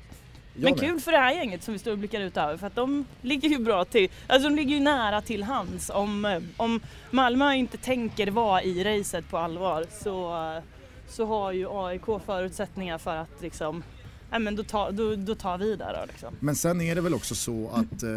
[0.54, 0.80] Jag Men med.
[0.80, 3.06] kul för det här gänget som vi står och blickar ut över för att de
[3.22, 4.10] ligger ju bra till.
[4.28, 5.89] Alltså de ligger ju nära till hands.
[5.93, 6.80] Om, eh, om
[7.12, 10.64] Malmö inte tänker vara i racet på allvar så, eh,
[11.10, 13.84] så har ju AIK förutsättningar för att liksom,
[14.32, 16.34] nej men då, tar- då, då tar vi där då liksom.
[16.39, 18.10] Men sen är det väl också så att eh,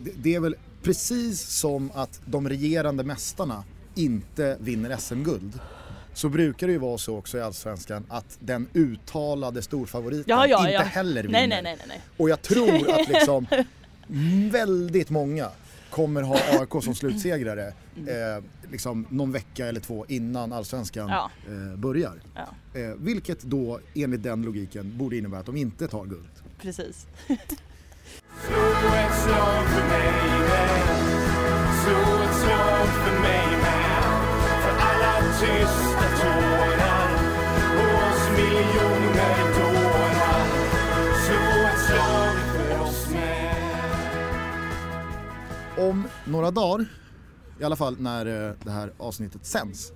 [0.00, 5.60] det, det är väl precis som att de regerande mästarna inte vinner SM-guld.
[6.14, 10.58] Så brukar det ju vara så också i Allsvenskan att den uttalade storfavoriten Ja, ja,
[10.58, 10.80] inte ja.
[10.80, 11.38] heller vinner.
[11.38, 12.00] Nej, nej, nej, nej.
[12.16, 13.46] Och jag tror att liksom
[14.50, 15.48] väldigt många
[15.92, 17.66] kommer ha AIK som slutsegrare
[17.96, 21.30] eh, liksom någon vecka eller två innan allsvenskan Ja.
[21.46, 22.20] eh, börjar.
[22.34, 22.48] Ja,
[22.80, 26.28] Eh, vilket då enligt den logiken borde innebära att de inte tar guld.
[26.60, 27.06] precis.
[28.46, 28.56] Slå
[28.94, 30.68] ett slag för mig med
[31.82, 34.02] Slå ett slag för mig med
[34.62, 36.51] För alla tysta tårar
[45.78, 46.86] Om några dagar,
[47.60, 49.92] i alla fall när eh, det här avsnittet sänds,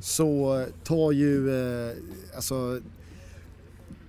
[0.00, 1.96] så tar ju, eh,
[2.36, 2.80] alltså,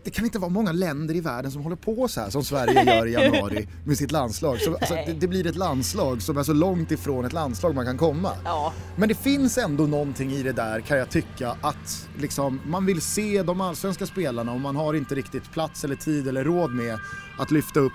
[0.04, 2.84] det kan inte vara många länder i världen som håller på så här som Sverige
[2.96, 4.60] gör i januari med sitt landslag.
[4.62, 7.86] Så, alltså, det, det blir ett landslag som är så långt ifrån ett landslag man
[7.86, 8.32] kan komma.
[8.44, 12.86] Ja, Men det finns ändå någonting i det där kan jag tycka att liksom, man
[12.86, 16.72] vill se de allsvenska spelarna och man har inte riktigt plats eller tid eller råd
[16.72, 17.00] med
[17.38, 17.94] att lyfta upp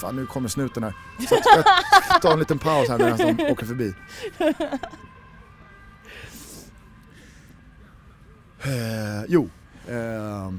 [0.00, 0.94] Fan nu kommer snuten här.
[1.28, 1.34] Så
[2.12, 3.94] jag tar en liten paus här medan de åker förbi.
[8.64, 9.48] Eh, jo,
[9.88, 10.52] eh,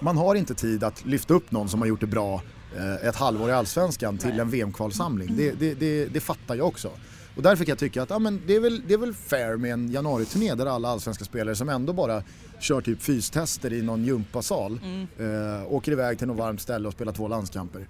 [0.00, 2.42] man har inte tid att lyfta upp någon som har gjort det bra
[2.76, 5.36] eh, ett halvår i Allsvenskan till en VM-kvalsamling.
[5.36, 6.90] Det, det, det, det fattar jag också.
[7.36, 9.56] Och därför kan jag tycka att ja, men det, är väl, det är väl fair
[9.56, 12.22] med en januariturné där alla allsvenska spelare som ändå bara
[12.62, 14.80] kör typ fystester i någon gympasal
[15.18, 17.88] eh, åker iväg till något varmt ställe och spelar två landskamper.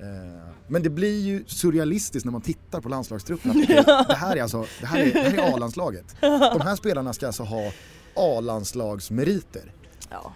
[0.00, 0.06] Eh,
[0.66, 3.50] men det blir ju surrealistiskt när man tittar på landslagstruppen.
[3.50, 6.16] att okej, Det här är alltså det här är, det här är A-landslaget.
[6.20, 7.72] De här spelarna ska alltså ha
[8.16, 9.72] A-landslagsmeriter
[10.10, 10.32] ja.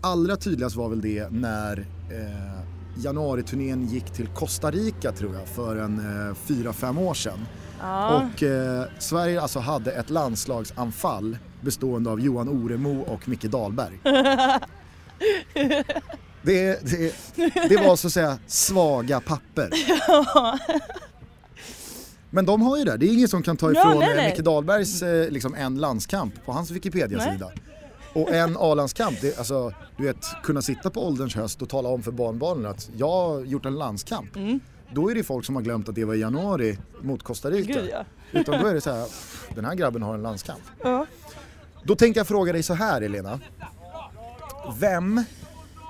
[0.00, 1.78] allra tydligast var väl det när
[2.10, 2.60] eh,
[2.96, 7.38] januariturnén gick till Costa Rica tror jag för en eh, fyra fem år sedan.
[7.80, 8.16] ja.
[8.16, 14.00] Och eh, Sverige alltså hade ett landslagsanfall bestående av Johan Oremo och Micke Dahlberg.
[16.42, 17.14] Det, det,
[17.68, 19.70] det var så att säga svaga papper.
[22.30, 24.30] Men de har ju det, det är ingen som kan ta Ja, ifrån nej, eh.
[24.30, 27.50] Micke Dahlbergs eh, liksom en landskamp på hans Wikipedia-sida.
[28.12, 32.02] Och en A-landskamp, det, alltså du vet kunna sitta på ålderns höst och tala om
[32.02, 34.36] för barnbarnen att jag har gjort en landskamp.
[34.36, 34.60] Mm.
[34.92, 37.72] Då är det folk som har glömt att det var i januari mot Costa Rica.
[37.80, 38.04] Gud ja.
[38.32, 40.60] Utan då är det så här, "Pff, den här grabben har en landskamp.
[40.82, 41.06] ja.
[41.84, 43.40] Då tänkte jag fråga dig så här Elena.
[44.78, 45.24] Vem,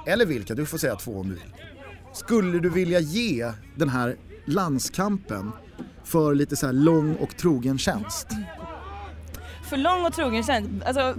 [0.06, 1.54] eller vilka, du får säga två om du vill.
[2.12, 5.52] Skulle du vilja ge den här landskampen
[6.04, 8.26] för lite så här lång och trogen tjänst?
[9.68, 10.70] För lång och trogen tjänst.
[10.84, 11.14] Alltså,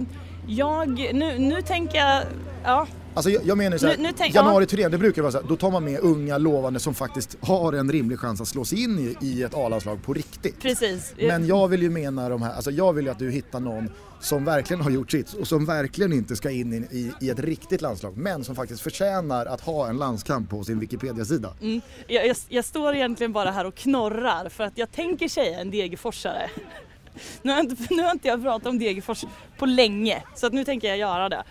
[0.46, 2.22] jag, nu, nu tänker jag,
[2.64, 5.40] ja, Alltså jag, jag menar så här, Nu- nu tänk- januari-turnén, det brukar vara så
[5.40, 8.64] här, då tar man med unga lovande som faktiskt har en rimlig chans att slå
[8.64, 10.60] sig in i, i ett A-landslag på riktigt.
[10.62, 11.14] precis.
[11.18, 13.90] Men jag vill ju mena de här, alltså jag vill ju att du hittar någon
[14.20, 17.38] som verkligen har gjort sitt och som verkligen inte ska in i, i, i ett
[17.38, 21.54] riktigt landslag men som faktiskt förtjänar att ha en landskamp på sin Wikipedia-sida.
[21.62, 21.80] Mm.
[22.06, 25.70] Jag, jag, jag står egentligen bara här och knorrar för att jag tänker säga en
[25.70, 26.50] Degerforsare.
[27.42, 29.24] Nu har, inte, nu har inte jag pratat om Degerfors
[29.58, 31.42] på länge så att nu tänker jag göra det.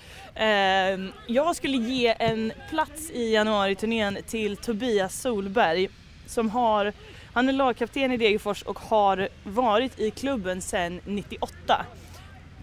[0.42, 5.90] Ehm, jag skulle ge en plats i januariturnén till Tobias Solberg
[6.26, 6.94] som har,
[7.34, 11.86] han är lagkapten i Degerfors och har varit i klubben sedan 98.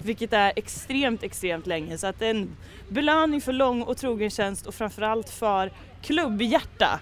[0.03, 2.57] Vilket är extremt, extremt länge så att en
[2.89, 5.73] belöning för lång och trogen tjänst och framförallt för
[6.03, 7.01] klubbhjärta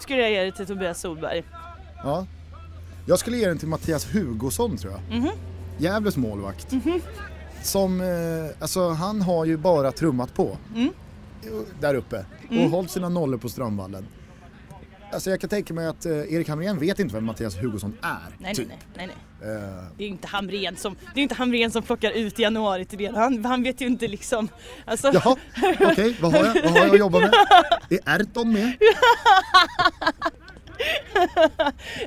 [0.00, 1.44] skulle jag ge det till Tobias Solberg.
[2.04, 2.26] Ja.
[3.06, 5.18] Jag skulle ge den till Mattias Hugosson tror jag.
[5.18, 5.30] Mhm.
[5.78, 6.72] Gävles målvakt.
[7.62, 8.06] Som, eh,
[8.62, 10.58] alltså han har ju bara trummat på.
[10.74, 10.92] Mm.
[11.80, 12.24] Där uppe.
[12.50, 14.06] Och hållit sina nollor på Strömvallen.
[15.12, 18.36] Alltså jag kan tänka mig att eh, Erik Hamrén vet inte vem Mattias Hugosson är.
[18.38, 18.68] Nej, typ.
[18.68, 19.56] nej, nej, nej.
[19.56, 22.84] Eh, Det är inte Hamrén som, det är inte Hamrén som plockar ut i januari
[22.84, 23.06] till det.
[23.16, 24.48] Han, han vet ju inte liksom.
[24.84, 25.36] Alltså, Jaha,
[25.80, 27.30] okej, vad, har jag, vad har jag att jobba med?
[27.90, 28.72] Är Erton med?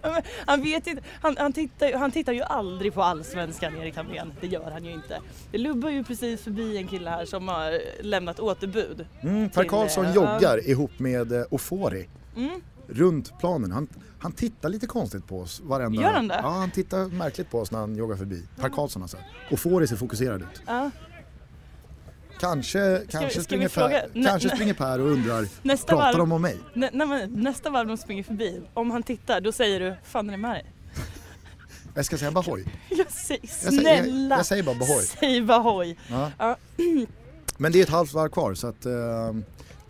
[0.45, 1.03] han vet inte.
[1.21, 4.33] Han, han, tittar, han tittar ju aldrig på allsvenskan Erik Hamrén.
[4.41, 5.19] Det gör han ju inte.
[5.51, 9.05] Det lubbar ju precis förbi en kille här som har lämnat återbud.
[9.21, 12.61] Mm, per Till, Karlsson eh, joggar ihop med eh, Ofori Mm.
[12.87, 13.71] runt planen.
[13.71, 13.87] Han,
[14.19, 16.01] han tittar lite konstigt på oss varenda...
[16.01, 16.39] Gör han det?
[16.43, 18.43] Ja, han tittar märkligt på oss när han joggar förbi.
[18.55, 19.17] Per Karlsson alltså.
[19.51, 20.61] Ofori ser fokuserad ut.
[20.67, 20.91] Ja.
[22.41, 26.17] Kanske, kanske, ska springer, per, nä- kanske nä- springer Per och undrar, Nästa pratar varv,
[26.17, 26.57] de om mig?
[26.73, 30.31] nä, men, nästa varv de springer förbi, om han tittar då säger du fan är
[30.31, 30.65] det med dig?
[31.95, 32.65] Jag ska säga Bahoy.
[32.89, 34.35] Jag säger, Jag säger, jag, snälla!
[34.37, 35.01] jag säger bara Bahoy.
[35.03, 35.95] Säg Bahoy!
[36.09, 36.31] Ja.
[36.37, 36.57] Ja.
[37.57, 38.85] Men det är ett halvt varv kvar så att...
[38.85, 38.91] eh,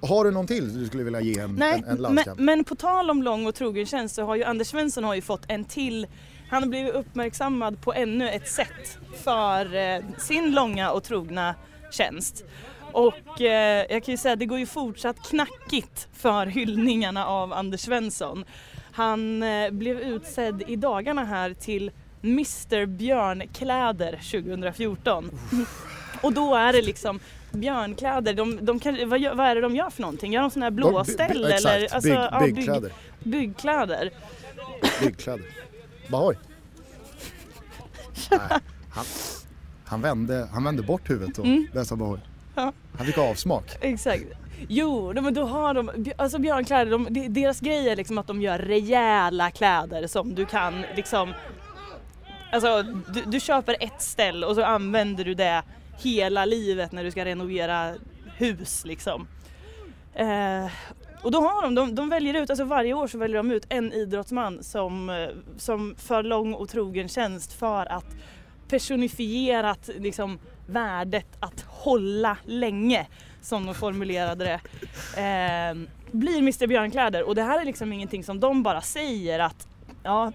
[0.10, 2.39] har du någon till du skulle vilja ge en, Nej, en, en men, landskamp?
[2.39, 5.22] men på tal om lång och trogen tjänst så har ju Anders Svensson har ju
[5.22, 6.08] fått en till
[6.49, 11.56] han har blivit uppmärksammad på ännu ett sätt för eh, sin långa och trogna
[11.94, 12.44] tjänst.
[12.92, 17.82] Och eh, jag kan ju säga det går ju fortsatt knackigt för hyllningarna av Anders
[17.82, 18.46] Svensson.
[18.92, 21.92] Han eh, blev utsedd i dagarna här till
[22.24, 25.32] Mr Björnkläder 2014.
[26.22, 27.20] Och då är det liksom
[27.52, 30.34] björnkläder, de, de kan, vad, gör, vad är det de gör för någonting?
[30.34, 31.34] Gör de sådana här blåställ?
[31.34, 31.94] By- eller?
[31.94, 32.92] Alltså, bygg, ja, bygg- byggkläder.
[33.24, 34.12] byggkläder.
[35.02, 35.46] byggkläder.
[36.10, 36.36] Bahoy.
[38.32, 38.39] Nej,
[38.94, 39.06] han,
[39.92, 41.68] han, vände, han vände bort huvudet och Mm.
[41.74, 42.20] den sa Bahoy.
[42.56, 42.74] Ja.
[42.98, 43.66] Han fick avsmak.
[43.82, 44.24] Exakt.
[44.68, 48.42] Jo, men då har de, alltså björnkläder, de, de, deras grej är liksom att de
[48.42, 51.34] gör rejäla kläder som du kan liksom
[52.54, 52.84] Alltså
[53.14, 55.64] du, du köper ett ställ och så använder du det
[56.02, 57.94] hela livet när du ska renovera
[58.38, 59.28] hus liksom.
[60.16, 60.66] Eh,
[61.24, 63.66] och då har de, de, de väljer ut, alltså varje år så väljer de ut
[63.70, 65.28] en idrottsman som, eh,
[65.58, 68.06] som för lång och trogen tjänst för att
[68.72, 73.08] personifierat liksom värdet att hålla länge
[73.42, 74.60] som de formulerade det.
[75.22, 75.76] Eh,
[76.12, 79.68] blir Mr Björnkläder och det här är liksom ingenting som de bara säger att
[80.04, 80.32] ja,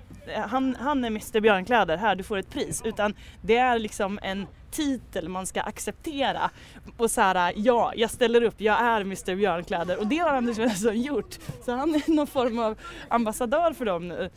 [0.49, 2.82] han, han är Mr Björnkläder, här du får ett pris.
[2.84, 6.51] Utan det är liksom en titel man ska acceptera.
[6.97, 9.99] Och så här, ja, jag ställer upp, jag är Mr Björnkläder.
[9.99, 11.39] Och det har Anders Svensson gjort.
[11.64, 12.78] Så han är någon form av
[13.09, 14.30] ambassadör för dem nu.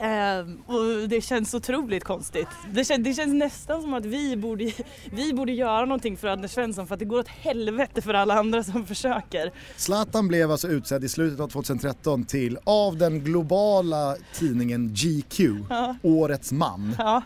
[0.00, 2.48] Ehm, och det känns otroligt konstigt.
[2.72, 4.72] Det, kän, det känns nästan som att vi borde,
[5.10, 8.34] vi borde göra någonting för Anders Svensson för att det går åt helvete för alla
[8.34, 9.52] andra som försöker.
[9.76, 15.40] Zlatan blev alltså utsedd i slutet av 2013 till, av den globala tidningen GQ,
[15.70, 15.96] Ja.
[16.02, 16.96] Årets man.
[16.98, 17.22] Ja,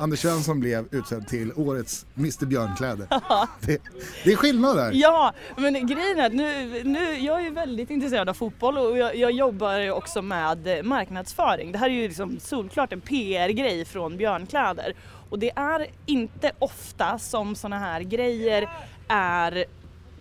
[0.00, 3.06] Anders Svensson blev utsedd till Årets Mr Björnkläder.
[3.60, 3.82] Det,
[4.24, 4.90] det är skillnad där.
[4.94, 8.98] Ja, men grejen är att nu, nu, jag är ju väldigt intresserad av fotboll och
[8.98, 11.72] jag, jag jobbar också med marknadsföring.
[11.72, 14.94] Det här är ju liksom solklart en PR-grej från Björnkläder.
[15.30, 18.68] Och det är inte ofta som såna här grejer
[19.08, 19.64] är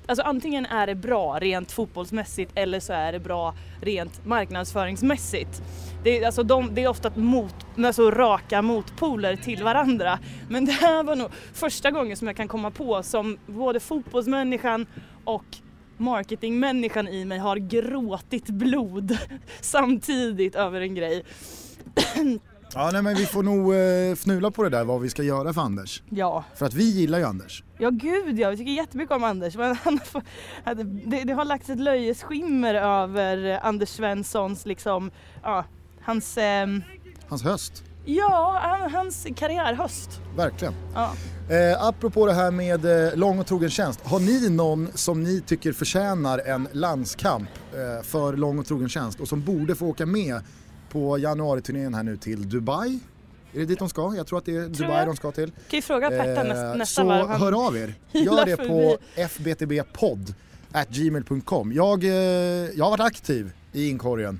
[0.05, 5.61] Alltså antingen är det bra rent fotbollsmässigt eller så är det bra rent marknadsföringsmässigt.
[6.03, 10.19] Det är, alltså de, det är ofta mot, alltså raka motpoler till varandra.
[10.49, 14.85] Men det här var nog första gången som jag kan komma på som både fotbollsmänniskan
[15.25, 15.45] och
[15.97, 19.17] marketingmänniskan i mig har gråtit blod
[19.61, 21.23] samtidigt över en grej.
[22.73, 25.53] Ja, nej, men vi får nog eh, fnula på det där vad vi ska göra
[25.53, 26.03] för Anders.
[26.09, 27.63] Ja, För att vi gillar ju Anders.
[27.77, 30.23] ja gud ja, vi tycker jättemycket om Anders men han, får-
[31.09, 35.11] det, det har lagts ett löjes skimmer över Anders Svenssons liksom,
[35.43, 35.65] ja,
[36.01, 36.83] hans, ehm,
[37.27, 40.21] Hans höst, ja, han- hans karriärhöst.
[40.37, 40.73] verkligen.
[40.93, 41.11] Ja.
[41.55, 43.99] Eh, apropå det här med eh, lång och trogen tjänst.
[44.03, 49.19] Har ni någon som ni tycker förtjänar en landskamp eh, för lång och trogen tjänst
[49.19, 50.41] och som borde få åka med
[50.91, 52.99] på januariturnén här nu till Dubai?
[53.53, 54.13] Är det dit de ska?
[54.17, 55.07] Jag tror att det är Dubai jag.
[55.07, 55.51] de ska till.
[55.51, 57.27] Kan ju fråga Perta nästa, Eh, nästa så varv.
[57.27, 57.93] Han- hör av er.
[58.11, 58.97] Gör det på
[59.29, 60.33] fbtbpodd
[60.71, 61.73] at gmail.com.
[61.73, 62.09] Jag, eh,
[62.75, 64.39] jag har varit aktiv i inkorgen.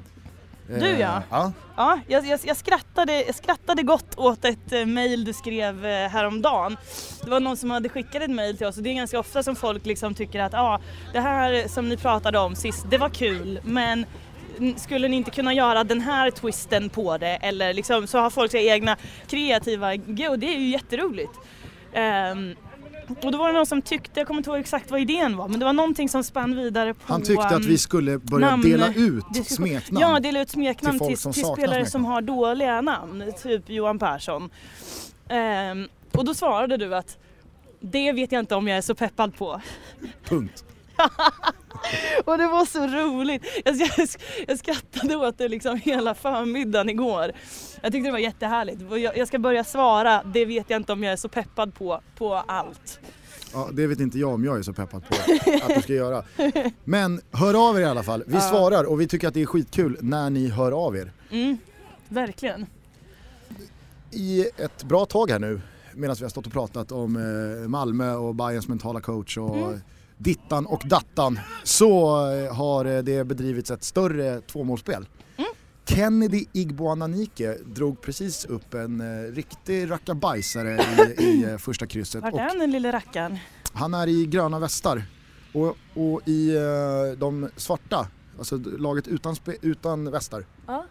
[0.69, 1.21] Eh, Du, ja.
[1.29, 1.51] ja.
[1.77, 6.09] Ja, jag, jag, jag, skrattade, jag skrattade gott åt ett eh, mail du skrev eh,
[6.09, 6.77] häromdagen.
[7.23, 9.43] Det var någon som hade skickat ett mail till oss och det är ganska ofta
[9.43, 10.79] som folk liksom tycker att ah,
[11.13, 14.05] det här som ni pratade om sist, det var kul men
[14.77, 18.51] skulle ni inte kunna göra den här twisten på det eller liksom så har folk
[18.51, 18.97] sina egna
[19.27, 19.87] kreativa
[20.29, 21.31] och det är ju jätteroligt.
[21.93, 22.55] Ehm,
[23.23, 25.47] och då var det någon som tyckte, jag kommer inte ihåg exakt vad idén var,
[25.47, 28.63] men det var någonting som spann vidare på Han tyckte att vi skulle börja namn-
[28.63, 30.01] dela ut smeknamn.
[30.01, 32.05] Ja, dela ut smeknamn till till, som till, spelare som smeknamn.
[32.05, 34.49] har dåliga namn, typ Johan Persson.
[35.29, 37.17] Ehm, och då svarade du att
[37.79, 39.61] det vet jag inte om jag är så peppad på.
[40.23, 40.65] Punkt.
[42.25, 43.43] Och det var så roligt.
[43.65, 44.07] Jag, jag,
[44.47, 47.31] jag skrattade åt det liksom hela förmiddagen igår.
[47.81, 48.81] Jag tyckte det var jättehärligt.
[48.91, 52.01] Jag, jag ska börja svara, det vet jag inte om jag är så peppad på,
[52.17, 52.99] på allt.
[53.53, 55.15] Ja, det vet inte jag om jag är så peppad på
[55.63, 56.23] att du ska göra.
[56.83, 58.23] Men hör av er i alla fall.
[58.27, 58.41] Vi Ja.
[58.41, 61.11] svarar och vi tycker att det är skitkul när ni hör av er.
[61.31, 61.57] Mm,
[62.07, 62.65] verkligen.
[64.11, 65.61] I ett bra tag här nu,
[65.93, 69.79] medan vi har stått och pratat om eh, Malmö och Bayerns mentala coach och Mm.
[70.19, 75.07] Dittan och dattan, så eh, har eh, det bedrivits ett större tvåmålsspel.
[75.37, 75.49] Mm.
[75.85, 80.85] Kennedy Igboananike drog precis upp en eh, riktig rackabajsare
[81.17, 82.23] i, i första krysset.
[82.23, 83.37] Och är den lille rackaren?
[83.73, 85.03] Han är i gröna västar
[85.53, 86.55] och, och i
[87.17, 88.07] de svarta,
[88.37, 90.45] alltså laget utan, utan västar.
[90.67, 90.85] Ja.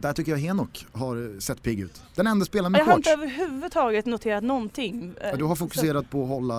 [0.00, 2.02] Där tycker jag Henok har sett pigg ut.
[2.14, 3.08] Den enda spelaren med Jag har shorts.
[3.08, 5.14] inte överhuvudtaget noterat någonting.
[5.22, 6.54] Ja, du har fokuserat på att hålla,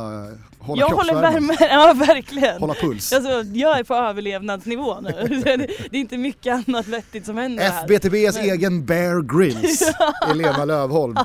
[0.59, 2.59] hålla jag håller värmen, ja verkligen.
[2.61, 3.13] hålla puls.
[3.13, 5.09] Alltså, jag är på överlevnadsnivå nu.
[5.43, 7.83] det, är inte mycket annat vettigt som händer här.
[7.83, 9.81] FBTBs Men- egen Bear Grylls,
[10.31, 11.15] Elena Lövholm.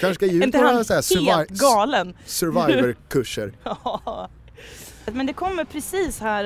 [0.00, 3.52] Kanske ska ge ut några han så här survi- survivor-kurser.
[3.64, 4.28] Ja.
[5.12, 6.44] Men det kommer precis här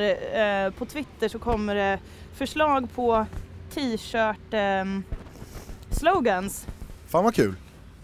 [0.66, 1.98] eh, på Twitter så kommer det
[2.34, 3.26] förslag på
[3.74, 5.02] t-shirt ehm,
[5.90, 6.66] slogans
[7.08, 7.54] Fan vad kul.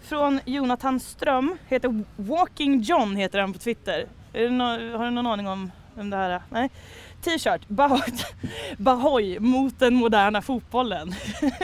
[0.01, 4.07] från Jonathan Ström, heter Walking John heter han på Twitter.
[4.33, 6.41] Nå- har du någon aning om vem det här är?
[6.49, 6.69] Nej.
[7.23, 8.23] T-shirt, Bah-
[8.77, 11.15] Bahoy mot den moderna fotbollen.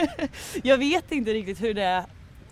[0.62, 2.04] Jag vet inte riktigt hur det är,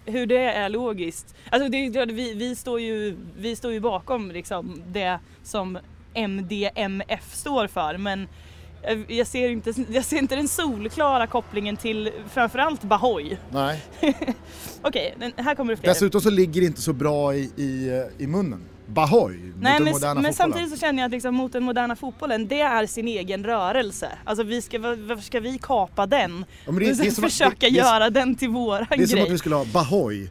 [0.05, 1.35] hur det är logiskt.
[1.51, 5.79] Alltså det, vi, vi, står ju, vi står ju bakom liksom det som
[6.15, 8.29] MDMF står för men
[8.83, 13.37] jag- jag ser, inte, jag ser inte den solklara kopplingen till framförallt Bahoy.
[13.51, 13.81] Nej.
[14.83, 15.89] Okej, men här kommer det fler.
[15.89, 18.65] Dessutom så ligger det inte så bra i, i, i munnen.
[18.87, 20.35] Bahoy mot Nej den men, moderna men fotbollen.
[20.35, 24.09] samtidigt så känner jag att liksom mot den moderna fotbollen, det är sin egen rörelse.
[24.25, 26.45] Alltså vi ska, var- varför ska vi kapa den?
[26.67, 29.27] Ja, det, det att- försöka det, det, göra den till våran Det är som grej.
[29.27, 30.29] att vi skulle ha Bahoy,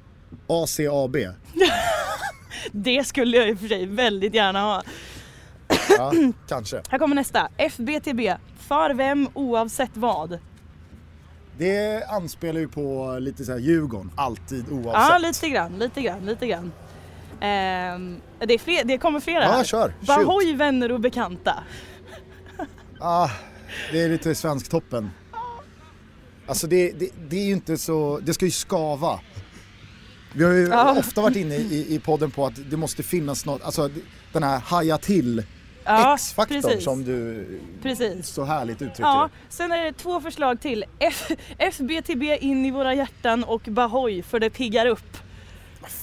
[0.48, 1.18] ACAB.
[2.72, 4.84] Det skulle jag i och för sig väldigt gärna ha.
[5.98, 6.14] Ja,
[6.48, 6.82] kanske.
[6.90, 7.50] Här kommer nästa.
[7.58, 8.20] FBTB.
[8.60, 10.40] För vem oavsett vad?
[11.58, 15.22] Det anspelar ju på lite så här Djurgården, alltid Ja, oavsett.
[15.22, 16.72] lite grann, lite grann, lite grann.
[17.42, 19.64] Ehm, det, är fler, det kommer flera Ja, här.
[19.64, 19.94] kör.
[20.00, 20.08] Shoot.
[20.08, 21.64] Bahoy, vänner och bekanta.
[23.00, 23.30] Ah,
[23.92, 25.10] det är lite svensktoppen.
[26.48, 29.20] Alltså det, det, det är ju inte så, det ska ju skava.
[30.34, 30.96] Vi har ju Ja.
[31.00, 33.90] ofta varit inne i, i podden på att det måste finnas något, alltså
[34.34, 35.44] den här haja till
[35.86, 36.84] Ja, X-faktorn precis.
[36.84, 37.48] som du
[37.82, 38.28] Precis.
[38.28, 40.86] så härligt uttrycker Ja, sen är det två förslag till.
[41.00, 45.18] F- FBTB in i våra hjärtan och Bahoy för det piggar upp.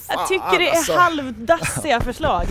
[0.09, 0.93] Jag tycker det är alltså.
[0.97, 2.47] halvdassiga förslag.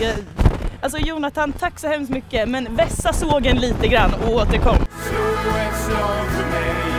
[0.82, 4.76] Alltså Jonathan, tack så hemskt mycket men vässa sågen lite grann och återkom.
[4.76, 6.97] Slå ett slag för mig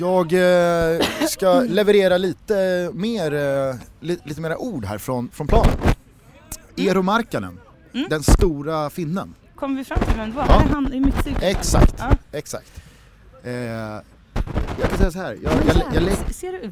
[0.00, 5.76] Jag eh, ska leverera lite mer, eh, li, lite mera ord här från, från planen.
[6.76, 7.60] Eero Markkanen,
[7.94, 8.06] Mm.
[8.08, 9.34] den stora finnen.
[9.54, 10.46] Kommer vi fram till vem det var?
[10.48, 10.62] Ja.
[10.72, 11.42] Han i mitt cykel?
[11.42, 12.10] Exakt, Ja.
[12.32, 12.82] exakt.
[13.44, 13.52] Eh,
[14.80, 16.70] jag kan säga så här, jag, jag, jag, jag, Ser du?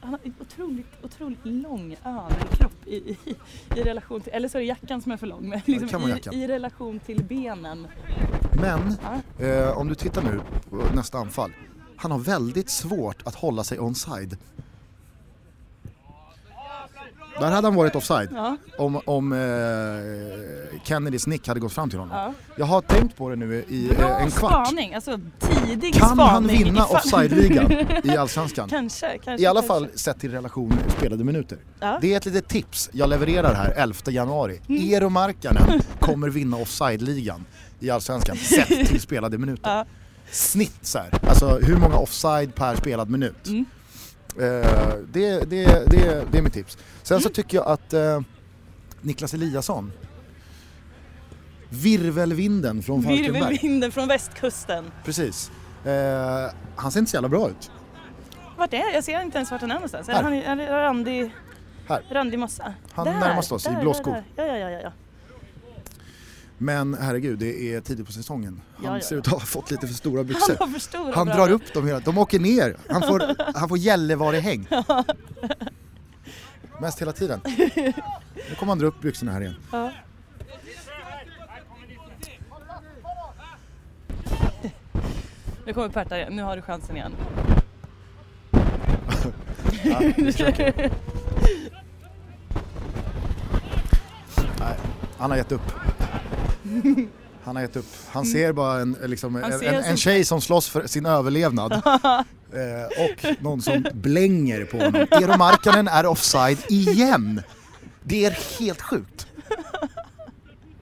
[0.00, 3.16] Han har en otroligt, otroligt lång överkropp i, i,
[3.76, 6.02] i relation till, eller så är det jackan som är för lång, men liksom
[6.32, 7.86] i, i relation till benen.
[8.60, 8.94] men
[9.38, 9.44] Ja.
[9.46, 10.40] eh, om du tittar nu
[10.70, 11.52] på nästa anfall,
[11.98, 14.36] han har väldigt svårt att hålla sig onside.
[17.40, 19.38] Där hade han varit offside Ja, om, om eh,
[20.84, 22.16] Kennedys nick hade gått fram till honom.
[22.16, 22.32] ja.
[22.56, 24.66] Jag har tänkt på det nu i eh, en kvart.
[24.68, 26.26] spaning, alltså tidig Kan spaning.
[26.26, 27.72] han vinna offside-ligan
[28.04, 28.68] i Allsvenskan?
[28.68, 29.42] kanske, kanske.
[29.42, 29.74] I alla kanske.
[29.74, 31.58] fall sett till relation spelade minuter.
[31.80, 31.98] Ja.
[32.00, 34.60] Det är ett litet tips jag levererar här 11 januari.
[34.68, 34.82] Mm.
[34.94, 37.44] Eero Markkanen kommer vinna offside-ligan
[37.80, 39.84] i Allsvenskan sett till spelade minuter.
[40.30, 41.10] Snitt så här.
[41.28, 43.46] alltså hur många offside per spelad minut.
[43.46, 43.64] Mm.
[44.40, 46.78] Eh, det, det, det, det är mitt tips.
[47.02, 47.22] Sen Mm.
[47.22, 48.20] så tycker jag att eh,
[49.00, 49.92] Niklas Eliasson,
[51.68, 54.90] virvelvinden från Falkenberg, Virvelvinden från västkusten.
[55.04, 55.50] precis.
[55.84, 57.70] Eh, han ser inte så jävla bra ut.
[58.56, 60.08] Vart är Jag ser inte ens vart han är någonstans.
[60.08, 60.22] Är Här.
[60.22, 61.34] han i- är randig,
[62.10, 62.74] randig mossa?
[62.92, 64.12] Han Där, närmast oss i där, blå där, skor.
[64.12, 64.24] där.
[64.36, 64.92] Ja, ja, ja, ja, ja.
[66.58, 68.60] Men herregud, det är tidigt på säsongen.
[68.76, 69.18] Han Ja, ja, ser ja.
[69.18, 70.56] ut att ha fått lite för stora Han byxor.
[70.58, 72.76] har för stora Han drar upp dem hela De åker ner.
[72.88, 74.66] Han får, han får Gällivare-häng.
[76.80, 77.40] Mest hela tiden.
[77.44, 79.54] Nu kommer han dra upp byxorna här igen.
[79.72, 79.90] Ja.
[85.66, 86.32] Nu kommer Perta igen.
[86.36, 87.12] Nu har du chansen igen.
[89.84, 90.00] Ja.
[94.60, 94.76] Nej,
[95.18, 95.72] han har gett upp.
[97.44, 97.86] Han har gett upp.
[98.10, 101.72] Han ser bara en, liksom, en, en, sin- en tjej som slåss för sin överlevnad.
[102.52, 104.94] eh, och någon som blänger på honom.
[105.10, 107.42] Eero Markkanen är offside igen.
[108.02, 109.26] Det är helt sjukt.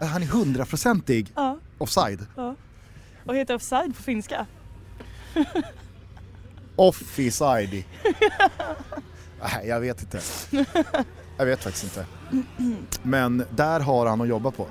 [0.00, 2.26] Han är hundraprocentig Ja, offside.
[2.36, 2.54] ja.
[3.24, 4.46] Vad heter offside på finska?
[6.76, 7.84] Offside.
[9.42, 10.20] Nej, jag vet inte.
[11.38, 12.06] Jag vet faktiskt inte.
[13.02, 14.68] Men där har han att jobba på.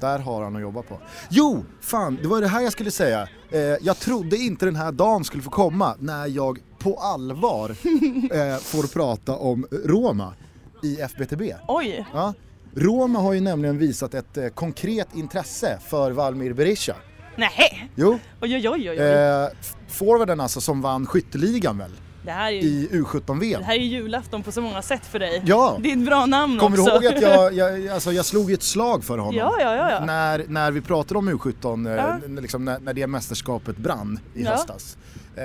[0.00, 0.98] Där har han att jobba på.
[1.28, 3.28] Jo, fan, det var det här jag skulle säga.
[3.50, 7.70] Eh, jag trodde inte den här dagen skulle få komma när jag på allvar
[8.32, 10.34] eh, får prata om Roma
[10.82, 11.42] i FBTB.
[11.68, 12.06] Oj!
[12.12, 12.34] Ja.
[12.74, 16.94] Roma har ju nämligen visat ett eh, konkret intresse för Valmir Berisha.
[17.36, 17.90] Nej.
[17.94, 18.96] Jo, Oj, oj, oj, oj.
[18.98, 19.48] Eh,
[19.88, 21.90] forwarden alltså som vann skytteligan väl?
[22.26, 23.60] Det här är ju, i U17-VM.
[23.60, 25.42] det här är ju julafton på så många sätt för dig.
[25.46, 26.94] Ja, Det är ett bra namn kommer du också.
[26.94, 29.34] ihåg att jag, jag, alltså jag slog ett slag för honom?
[29.34, 29.90] Ja, ja, ja.
[29.90, 30.04] ja.
[30.04, 32.40] När, när vi pratade om U17, eh, Ja.
[32.40, 34.50] liksom när, när det mästerskapet brann i Ja.
[34.50, 34.96] höstas.
[35.36, 35.44] Eh,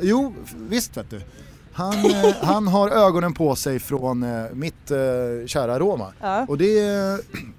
[0.00, 0.34] jo,
[0.68, 1.20] visst vet du.
[1.72, 4.96] Han, eh, han har ögonen på sig från eh, mitt eh,
[5.46, 6.12] kära Roma.
[6.20, 6.46] Ja.
[6.48, 6.80] Och det,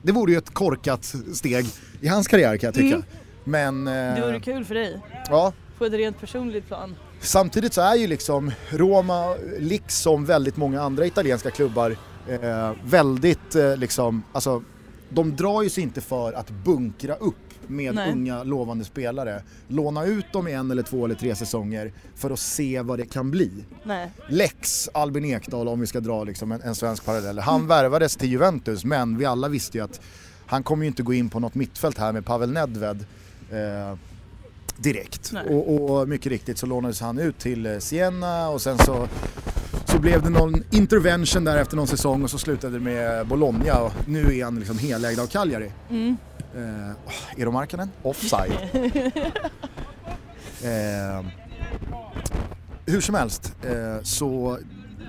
[0.01, 1.65] det vore ju ett korkat steg
[2.01, 2.95] i hans karriär kan jag tycka.
[2.95, 3.03] Mm.
[3.43, 4.99] Men eh, Det vore kul för dig,
[5.29, 6.95] ja, på ett rent personligt plan.
[7.21, 11.97] Samtidigt så är ju liksom Roma, liksom väldigt många andra italienska klubbar,
[12.29, 14.63] eh, väldigt eh, liksom, alltså
[15.09, 17.35] de drar ju sig inte för att bunkra upp
[17.67, 18.11] med Nej.
[18.11, 19.43] unga lovande spelare.
[19.67, 23.05] Låna ut dem i en eller två eller tre säsonger för att se vad det
[23.05, 23.51] kan bli.
[23.83, 24.11] Nej.
[24.29, 27.39] Lex Albin Ekdal om vi ska dra liksom en, en svensk parallell.
[27.39, 27.67] Han Mm.
[27.67, 30.01] värvades till Juventus men vi alla visste ju att
[30.45, 33.05] han kommer ju inte gå in på något mittfält här med Pavel Nedved
[33.51, 33.97] eh,
[34.77, 35.33] direkt.
[35.49, 39.07] Och, och mycket riktigt så lånades han ut till eh, Siena och sen så,
[39.85, 43.79] så blev det någon intervention där efter någon säsong och så slutade det med Bologna
[43.79, 45.71] och nu är han liksom helägd av Cagliari.
[45.89, 46.17] Mm.
[46.55, 48.51] Eh, Eero Markkanen, offside.
[50.61, 51.25] eh,
[52.85, 54.57] hur som helst, eh, så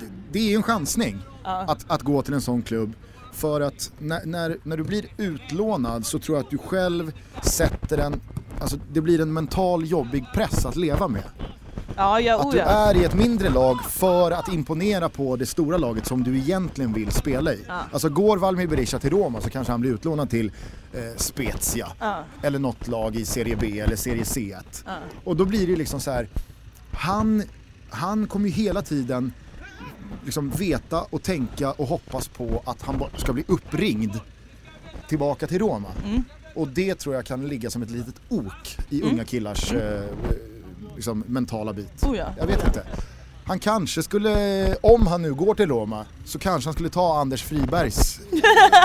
[0.01, 1.65] det, det är ju en chansning Ja.
[1.69, 2.93] att, att gå till en sån klubb.
[3.33, 7.13] För att när, när, när du blir utlånad så tror jag att du själv
[7.43, 8.21] sätter en,
[8.61, 11.23] alltså det blir en mental jobbig press att leva med.
[11.97, 15.47] Ja, ja, Att oh, du är i ett mindre lag för att imponera på det
[15.47, 17.65] stora laget som du egentligen vill spela i.
[17.69, 17.81] Ja.
[17.93, 20.53] Alltså går Valmir Berisha till Roma så kanske han blir utlånad till
[20.93, 24.57] eh, Spezia Ja, eller något lag i Serie B eller Serie C.
[24.87, 24.93] ja.
[25.25, 26.29] Och då blir det liksom så här.
[26.93, 27.43] Han,
[27.91, 29.33] han kommer ju hela tiden
[30.25, 34.21] liksom veta och tänka och hoppas på att han ska bli uppringd
[35.09, 35.89] tillbaka till Roma.
[36.05, 36.25] Mm.
[36.59, 40.01] Och det tror jag kan ligga som ett litet ok i unga killars eh,
[40.97, 42.03] liksom, mentala bit.
[42.03, 42.35] Oh, ja.
[42.39, 42.87] Jag vet inte.
[43.45, 47.43] Han kanske skulle, om han nu går till Roma, så kanske han skulle ta Anders
[47.43, 48.21] Fribergs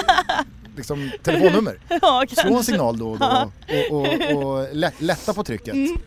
[0.76, 1.80] liksom, telefonnummer.
[2.01, 3.51] ja Slå en signal då och då
[3.91, 5.74] och, och, och lätt, lätta på trycket.
[5.74, 5.97] Mm.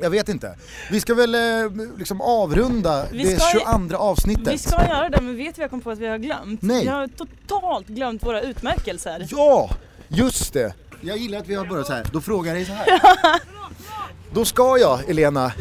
[0.00, 0.56] Jag vet inte.
[0.90, 1.40] Vi ska väl eh,
[1.98, 4.54] liksom avrunda Vi det ska ju- 22 avsnittet.
[4.54, 6.62] Vi ska göra det, men vet vi jag kom på att vi har glömt?
[6.62, 6.82] Nej.
[6.82, 9.26] Vi har totalt glömt våra utmärkelser.
[9.30, 9.70] Ja,
[10.08, 10.74] just det.
[11.00, 12.06] Jag gillar att vi har börjat så här.
[12.12, 12.86] Då frågar jag dig så här.
[14.34, 15.52] Då ska jag, Elena,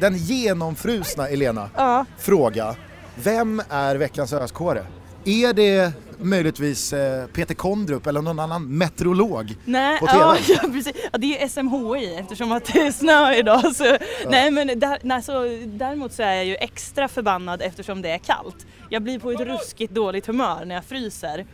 [0.00, 2.04] den genomfrusna Elena, Ja.
[2.18, 2.76] fråga.
[3.16, 4.86] Vem är veckans öskåre?
[5.24, 9.56] Är det möjligtvis eh, Peter Kondrup eller någon annan meteorolog?
[9.64, 10.18] Nej, På TV?
[10.20, 10.92] ja, ja, precis.
[11.12, 13.76] Ja, det är SMHI eftersom att det är snö idag.
[13.76, 13.96] Så,
[14.28, 15.32] Nej men där, nej, så,
[15.66, 18.66] däremot så är jag ju extra förbannad eftersom det är kallt.
[18.90, 21.46] Jag blir på ett ruskigt dåligt humör när jag fryser.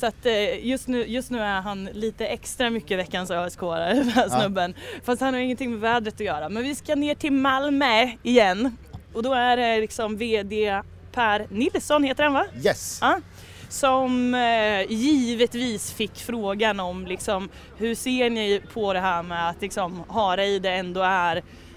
[0.00, 3.60] Så att eh, just nu, just nu är han lite extra mycket veckans ösk
[3.94, 4.40] den här Ja.
[4.40, 4.74] snubben.
[5.04, 6.48] Fast han har ingenting med vädret att göra.
[6.48, 8.76] Men vi ska ner till Malmö igen.
[9.14, 10.82] Och då är det liksom VD
[11.12, 12.44] Per Nilsson heter han va?
[12.64, 12.98] Yes.
[13.02, 13.20] Ja,
[13.68, 19.62] som eh, givetvis fick frågan om liksom, hur ser ni på det här med att
[19.62, 21.36] liksom, Hareide ändå är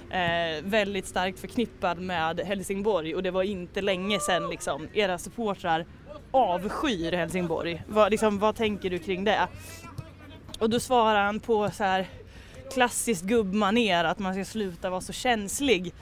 [0.10, 5.86] eh, väldigt starkt förknippad med Helsingborg och det var inte länge sedan liksom, era supportrar
[6.32, 7.84] avskyr Helsingborg.
[7.88, 9.48] Vad, liksom, vad tänker du kring det?
[10.60, 12.08] Och då svarar han på så här
[12.74, 15.94] klassiskt gubbmaner att man ska sluta vara så känslig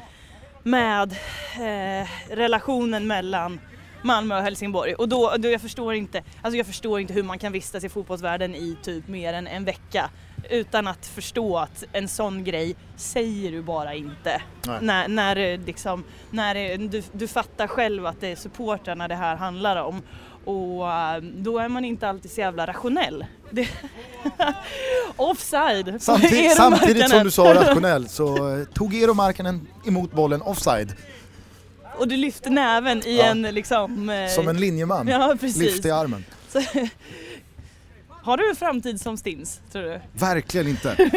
[0.64, 1.12] med
[1.56, 3.60] eh, relationen mellan
[4.02, 4.94] Malmö och Helsingborg.
[4.94, 7.90] Och då, då jag förstår inte, alltså jag förstår inte hur man kan vistas i
[7.90, 10.10] fotbollsvärlden i typ mer än en vecka
[10.50, 14.42] utan att förstå att en sån grej säger du bara inte.
[14.68, 14.78] Nej.
[14.82, 19.16] När, när, eh, liksom, när eh, du, du fattar själv att det är supportrarna det
[19.16, 20.02] här handlar om
[20.46, 23.26] och eh, då är man inte alltid så jävla rationell.
[25.16, 26.02] Offside!
[26.02, 30.94] Samtidigt, Eero samtidigt som du sa rationell så tog Eero Markkanen emot bollen offside.
[31.98, 33.24] Och du lyfter näven i Ja.
[33.26, 34.28] en liksom...
[34.36, 35.08] Som en linjeman.
[35.08, 35.58] Ja precis.
[35.58, 36.26] Lyfte i armen.
[36.50, 36.62] Så,
[38.30, 40.00] har du en framtid som stins tror du?
[40.14, 41.10] Verkligen inte.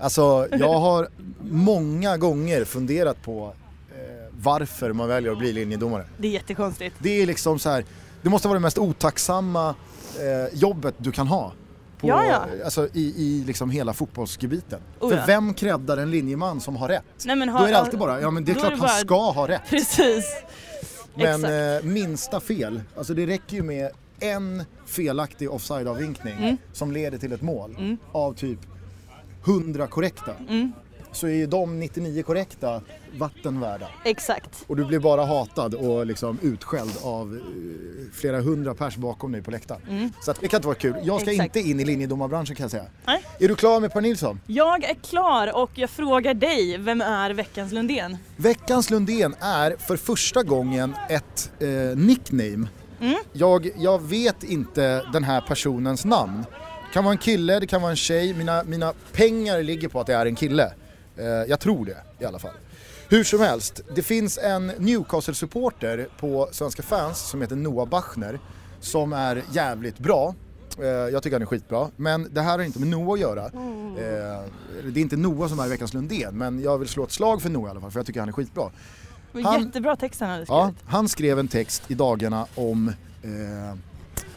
[0.00, 1.08] Alltså jag har
[1.50, 3.54] många gånger funderat på
[3.90, 6.04] eh, varför man väljer att bli linjedomare.
[6.18, 6.96] Det är jättekonstigt.
[6.98, 7.84] Det är liksom så här,
[8.22, 9.74] det måste vara det mest otacksamma
[10.20, 11.52] eh, jobbet du kan ha.
[12.00, 12.46] På, Ja, ja.
[12.64, 14.80] Alltså i, i liksom hela fotbollsgebiten.
[15.00, 15.22] Oh, För ja.
[15.26, 17.04] vem creddar en linjeman som har rätt?
[17.24, 18.76] Nej, men Då har- är det alltid bara, ja men det är klart är det
[18.76, 19.62] han bara- ska ha rätt.
[19.70, 20.24] Precis.
[21.14, 23.90] Men eh, minsta fel, alltså det räcker ju med
[24.22, 26.56] en felaktig offside-avvinkning Mm.
[26.72, 27.96] som leder till ett mål Mm.
[28.12, 28.58] av typ
[29.44, 30.32] 100 korrekta.
[30.48, 30.72] Mm.
[31.14, 32.80] så är ju de 99 korrekta
[33.18, 33.88] vatten värda.
[34.04, 34.64] Exakt.
[34.66, 39.42] Och du blir bara hatad och liksom utskälld av eh, flera hundra pers bakom dig
[39.42, 40.12] på läktaren.
[40.24, 40.94] Så att det kan inte vara kul.
[41.02, 41.40] Jag ska Mm.
[41.44, 41.56] Exakt.
[41.56, 42.84] inte in i linjedomarbranschen kan jag säga.
[43.06, 43.22] Nej.
[43.38, 44.40] Är du klar med Per Nilsson?
[44.46, 48.16] Jag är klar och jag frågar dig, vem är veckans Lundén?
[48.36, 51.68] Veckans Lundén är för första gången ett eh,
[51.98, 52.68] nickname.
[53.02, 53.18] Mm.
[53.32, 56.44] Jag, jag vet inte den här personens namn.
[56.88, 58.34] Det kan vara en kille, det kan vara en tjej.
[58.34, 60.72] Mina, mina pengar ligger på att det är en kille.
[61.16, 62.54] Eh, jag tror det i alla fall.
[63.08, 68.40] Hur som helst, det finns en Newcastle-supporter på Svenska fans som heter Noah Bachner
[68.80, 70.34] som är jävligt bra.
[70.78, 73.44] Eh, Jag tycker han är skitbra, men det här har inte med Noah att göra.
[73.44, 74.42] Eh,
[74.92, 77.48] Det är inte Noah som är veckans Lundén, men jag vill slå ett slag för
[77.50, 78.70] Noah i alla fall för jag tycker han är skitbra.
[79.32, 80.82] Han- Jättebra text han hade Ja, skrivit.
[80.86, 82.88] han skrev en text i dagarna om
[83.22, 83.78] eh,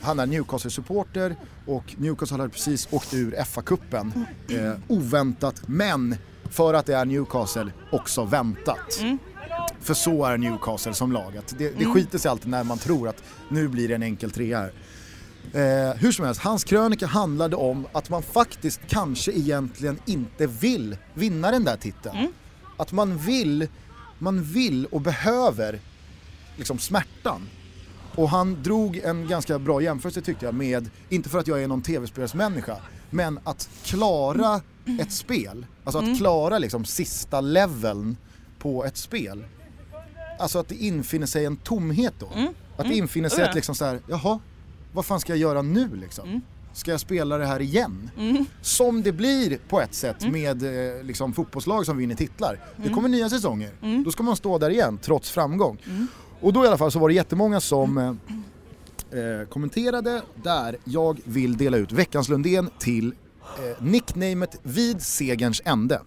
[0.01, 1.35] han är Newcastle-supporter
[1.65, 4.11] och Newcastle hade precis åkt ur FA-cupen.
[4.49, 6.15] Eh, oväntat, men
[6.49, 8.99] för att det är Newcastle också väntat.
[9.81, 11.37] För så är Newcastle som lag.
[11.37, 14.31] Att det, det skiter sig alltid när man tror att nu blir det en enkel
[14.31, 14.73] trea här.
[15.53, 20.97] Eh, hur som helst, hans krönika handlade om att man faktiskt kanske egentligen inte vill
[21.13, 22.17] vinna den där titeln.
[22.77, 23.67] Att man vill,
[24.19, 25.79] man vill och behöver
[26.57, 27.49] liksom smärtan.
[28.15, 31.67] Och han drog en ganska bra jämförelse tyckte jag med, inte för att jag är
[31.67, 32.77] någon tv-spelsmänniska,
[33.09, 34.61] men att klara
[34.99, 38.17] ett spel, alltså att klara liksom sista leveln
[38.59, 39.45] på ett spel.
[40.39, 42.29] Alltså att det infinner sig en tomhet då.
[42.77, 43.49] Att det infinner sig Oh ja.
[43.49, 44.39] att liksom så här, jaha,
[44.93, 46.41] vad fan ska jag göra nu liksom?
[46.75, 48.09] Ska jag spela det här igen?
[48.61, 50.63] Som det blir på ett sätt med
[50.97, 52.59] eh, liksom, fotbollslag som vinner titlar.
[52.77, 55.77] Det kommer nya säsonger, då ska man stå där igen trots framgång.
[56.39, 61.19] Och då i alla fall så var det jättemånga som eh, eh, kommenterade där jag
[61.23, 66.01] vill dela ut veckans Lundén till eh, nicknamet vid segerns ände.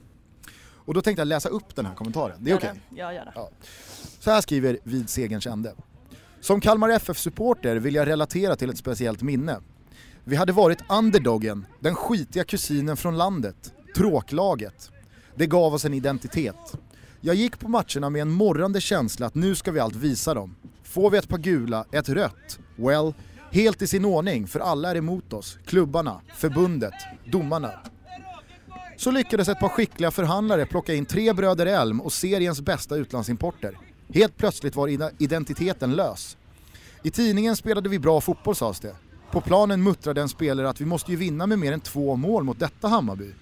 [0.75, 2.81] Och då tänkte jag läsa upp den här kommentaren, det är okej?
[2.91, 3.33] Ja, gör det.
[3.35, 3.51] Ja.
[4.21, 5.75] Så här skriver vid segerns ände.
[6.41, 9.61] Som Kalmar FF-supporter vill jag relatera till ett speciellt minne.
[10.29, 14.91] Vi hade varit underdogen, den skitiga kusinen från landet, tråklaget.
[15.35, 16.74] Det gav oss en identitet.
[17.20, 20.57] Jag gick på matcherna med en morrande känsla att nu ska vi allt visa dem.
[20.83, 23.14] Får vi ett par gula, ett rött, well,
[23.51, 26.95] helt i sin ordning för alla är emot oss, klubbarna, förbundet,
[27.26, 27.72] domarna.
[28.97, 33.79] Så lyckades ett par skickliga förhandlare plocka in tre bröder Elm och seriens bästa utlandsimporter.
[34.14, 34.89] Helt plötsligt var
[35.22, 36.37] identiteten lös.
[37.03, 38.95] I tidningen spelade vi bra fotboll sades det.
[39.31, 42.45] På planen muttrade en spelare att vi måste ju vinna med mer än två mål
[42.45, 43.33] mot detta Hammarby.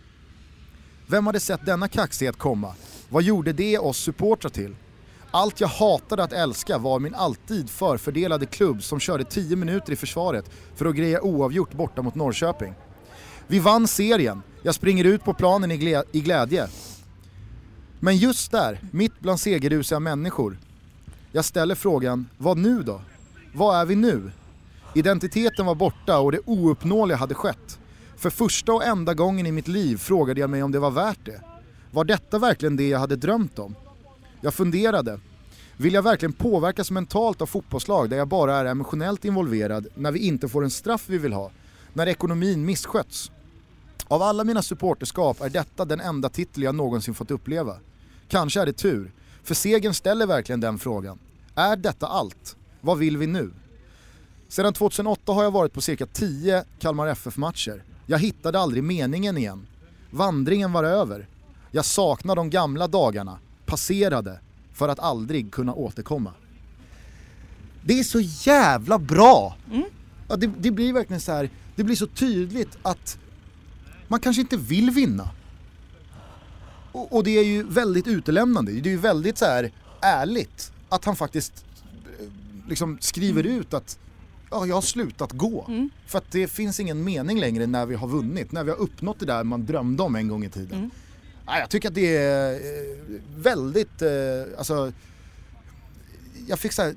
[1.06, 2.74] Vem hade sett denna kaxighet komma?
[3.08, 4.76] Vad gjorde det oss supportrar till?
[5.30, 9.96] Allt jag hatade att älska var min alltid förfördelade klubb som körde 10 minuter i
[9.96, 12.74] försvaret för att greja oavgjort borta mot Norrköping.
[13.46, 16.68] Vi vann serien, jag springer ut på planen i, i glädje.
[18.00, 20.58] Men just där, mitt bland segerrusiga människor,
[21.32, 23.00] jag ställer frågan, vad nu då?
[23.54, 24.30] Vad är vi nu?
[24.96, 27.78] Identiteten var borta och det ouppnåeliga hade skett.
[28.16, 31.24] För första och enda gången i mitt liv frågade jag mig om det var värt
[31.24, 31.40] det.
[31.90, 33.74] Var detta verkligen det jag hade drömt om?
[34.40, 35.20] Jag funderade.
[35.76, 40.18] Vill jag verkligen påverkas mentalt av fotbollslag där jag bara är emotionellt involverad när vi
[40.18, 41.50] inte får en straff vi vill ha?
[41.92, 43.30] När ekonomin missköts?
[44.08, 47.76] Av alla mina supporterskap är detta den enda titel jag någonsin fått uppleva.
[48.28, 51.18] Kanske är det tur, för segern ställer verkligen den frågan.
[51.54, 52.56] Är detta allt?
[52.80, 53.52] Vad vill vi nu?
[54.48, 57.82] Sedan 2008 har jag varit på cirka 10 Kalmar FF-matcher.
[58.06, 59.66] Jag hittade aldrig meningen igen.
[60.10, 61.28] Vandringen var över.
[61.70, 64.40] Jag saknar de gamla dagarna, passerade,
[64.72, 66.32] för att aldrig kunna återkomma.
[67.84, 69.56] Det är så jävla bra!
[70.28, 71.50] Ja, det, det blir verkligen så här.
[71.76, 73.18] det blir så tydligt att
[74.08, 75.30] man kanske inte vill vinna.
[76.92, 81.04] Och, och det är ju väldigt utelämnande, det är ju väldigt så här ärligt att
[81.04, 81.64] han faktiskt
[82.20, 82.26] eh,
[82.68, 83.98] liksom skriver ut att
[84.60, 85.66] ja, jag har slutat gå.
[86.06, 89.20] För att det finns ingen mening längre när vi har vunnit, när vi har uppnått
[89.20, 90.90] det där man drömde om en gång i tiden.
[91.46, 92.58] Ja, jag tycker att det är eh,
[93.36, 94.10] väldigt, eh,
[94.58, 94.92] alltså
[96.48, 96.94] jag fick så här,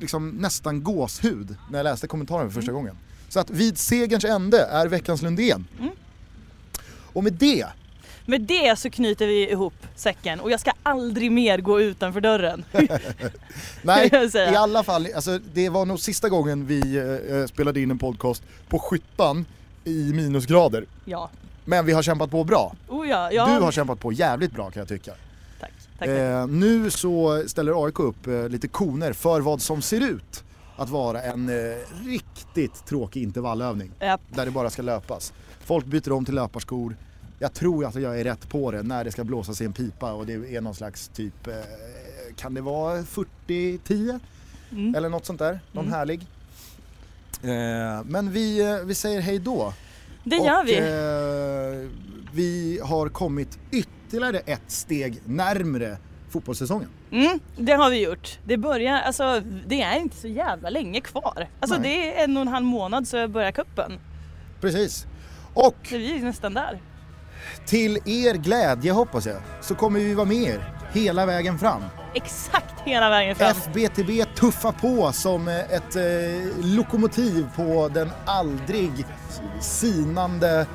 [0.00, 2.96] liksom nästan gåshud när jag läste kommentaren för första gången.
[3.28, 5.64] Så att vid segerns ände är veckans Lundén.
[7.12, 7.66] Och med det,
[8.26, 12.64] Med det så knyter vi ihop säcken och jag ska aldrig mer gå utanför dörren.
[13.82, 17.98] nej i alla fall, alltså, det var nog sista gången vi eh, spelade in en
[17.98, 19.46] podcast på skyttan
[19.84, 20.84] i minusgrader.
[21.04, 21.30] ja.
[21.64, 22.74] Men vi har kämpat på bra.
[22.88, 23.46] Oh ja, ja.
[23.46, 25.12] Du har kämpat på jävligt bra kan jag tycka.
[25.60, 25.72] Tack.
[25.98, 26.08] Tack.
[26.08, 30.44] Eh, nu så ställer AIK upp eh, lite koner för vad som ser ut
[30.76, 31.76] att vara en eh,
[32.06, 33.90] riktigt tråkig intervallövning.
[33.98, 34.18] Ja.
[34.28, 35.32] Där det bara ska löpas.
[35.64, 36.96] Folk byter om till löparskor.
[37.42, 40.12] Jag tror att jag är rätt på det när det ska blåsas i en pipa
[40.12, 41.54] och det är någon slags typ, eh,
[42.36, 44.20] kan det vara 40-10?
[44.72, 44.94] Mm.
[44.94, 45.94] Eller något sånt där, någon Mm.
[45.98, 46.20] härlig.
[47.42, 49.72] Eh, men vi, eh, vi säger hej då.
[50.24, 50.76] Det gör och, vi.
[50.78, 51.90] Eh,
[52.34, 55.96] vi har kommit ytterligare ett steg närmre
[56.30, 56.88] fotbollssäsongen.
[57.12, 58.38] Mm, det har vi gjort.
[58.44, 61.48] Det börjar, alltså det är inte så jävla länge kvar.
[61.60, 61.90] Alltså Nej.
[61.90, 63.92] det är en och en halv månad så börjar kuppen.
[64.60, 65.06] Precis.
[65.54, 66.80] Och Så vi är nästan där.
[67.66, 71.82] Till er glädje hoppas jag, så kommer vi vara med er hela vägen fram.
[72.14, 73.48] Exakt hela vägen fram.
[73.48, 79.06] FBTB tuffar på som eh, ett eh, lokomotiv på den aldrig
[79.60, 80.66] sinande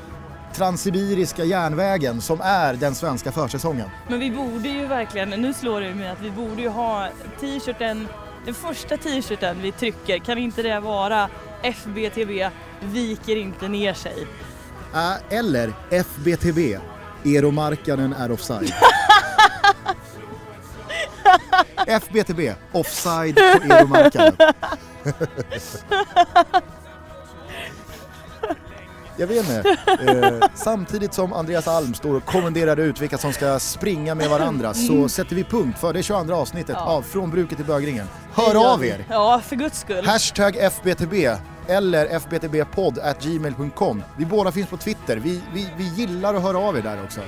[0.54, 3.88] transsibiriska järnvägen som är den svenska försäsongen.
[4.08, 7.08] Men vi borde ju verkligen, nu slår det mig att vi borde ju ha
[7.40, 8.08] t-shirten,
[8.44, 11.28] den första t-shirten vi trycker, kan inte det vara
[11.62, 12.50] FBTB
[12.80, 14.26] viker inte ner sig?
[14.94, 16.78] Äh, eller FBTB,
[17.24, 18.74] Eromarkanen är offside.
[21.86, 24.36] FBTB, offside på Eromarkanen.
[29.16, 29.76] Jag vet inte.
[30.08, 34.74] Eh, samtidigt som Andreas Alm står och kommenderar ut vilka som ska springa med varandra
[34.74, 36.84] så sätter vi punkt för det 22 avsnittet Ja.
[36.84, 38.06] av Från bruket till bögringen.
[38.32, 39.04] Hör av er!
[39.10, 40.06] Ja, för guds skull.
[40.06, 41.14] Hashtag FBTB
[41.68, 44.02] eller fbtbpodd at gmail.com.
[44.16, 45.16] Vi båda finns på Twitter.
[45.16, 47.20] Vi, vi, vi gillar att höra av er där också.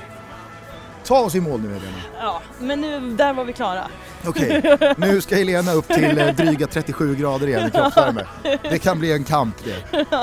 [1.03, 1.97] Ta oss i mål nu Helena.
[2.19, 3.83] Ja, men nu, där var vi klara.
[4.25, 8.25] Okej, nu ska Helena upp till eh, dryga 37 grader igen i kroppsvärme.
[8.61, 10.05] Det kan bli en kamp det.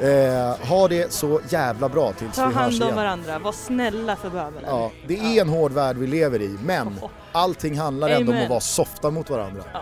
[0.00, 2.96] Eh, ha det så jävla bra tills Ta vi hörs hand om igen.
[2.96, 4.64] varandra, var snälla för bövelen.
[4.66, 6.98] Ja, det är en hård värld vi lever i, men
[7.34, 8.42] allting handlar ändå om Amen.
[8.42, 9.62] att vara softa mot varandra.
[9.72, 9.80] Ja,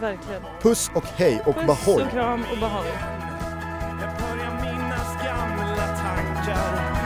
[0.00, 0.42] verkligen.
[0.62, 2.02] Puss och hej och Puss bahoj!
[2.02, 2.86] och kram och bahoj.
[4.00, 6.97] Jag börjar minnas gamla tankar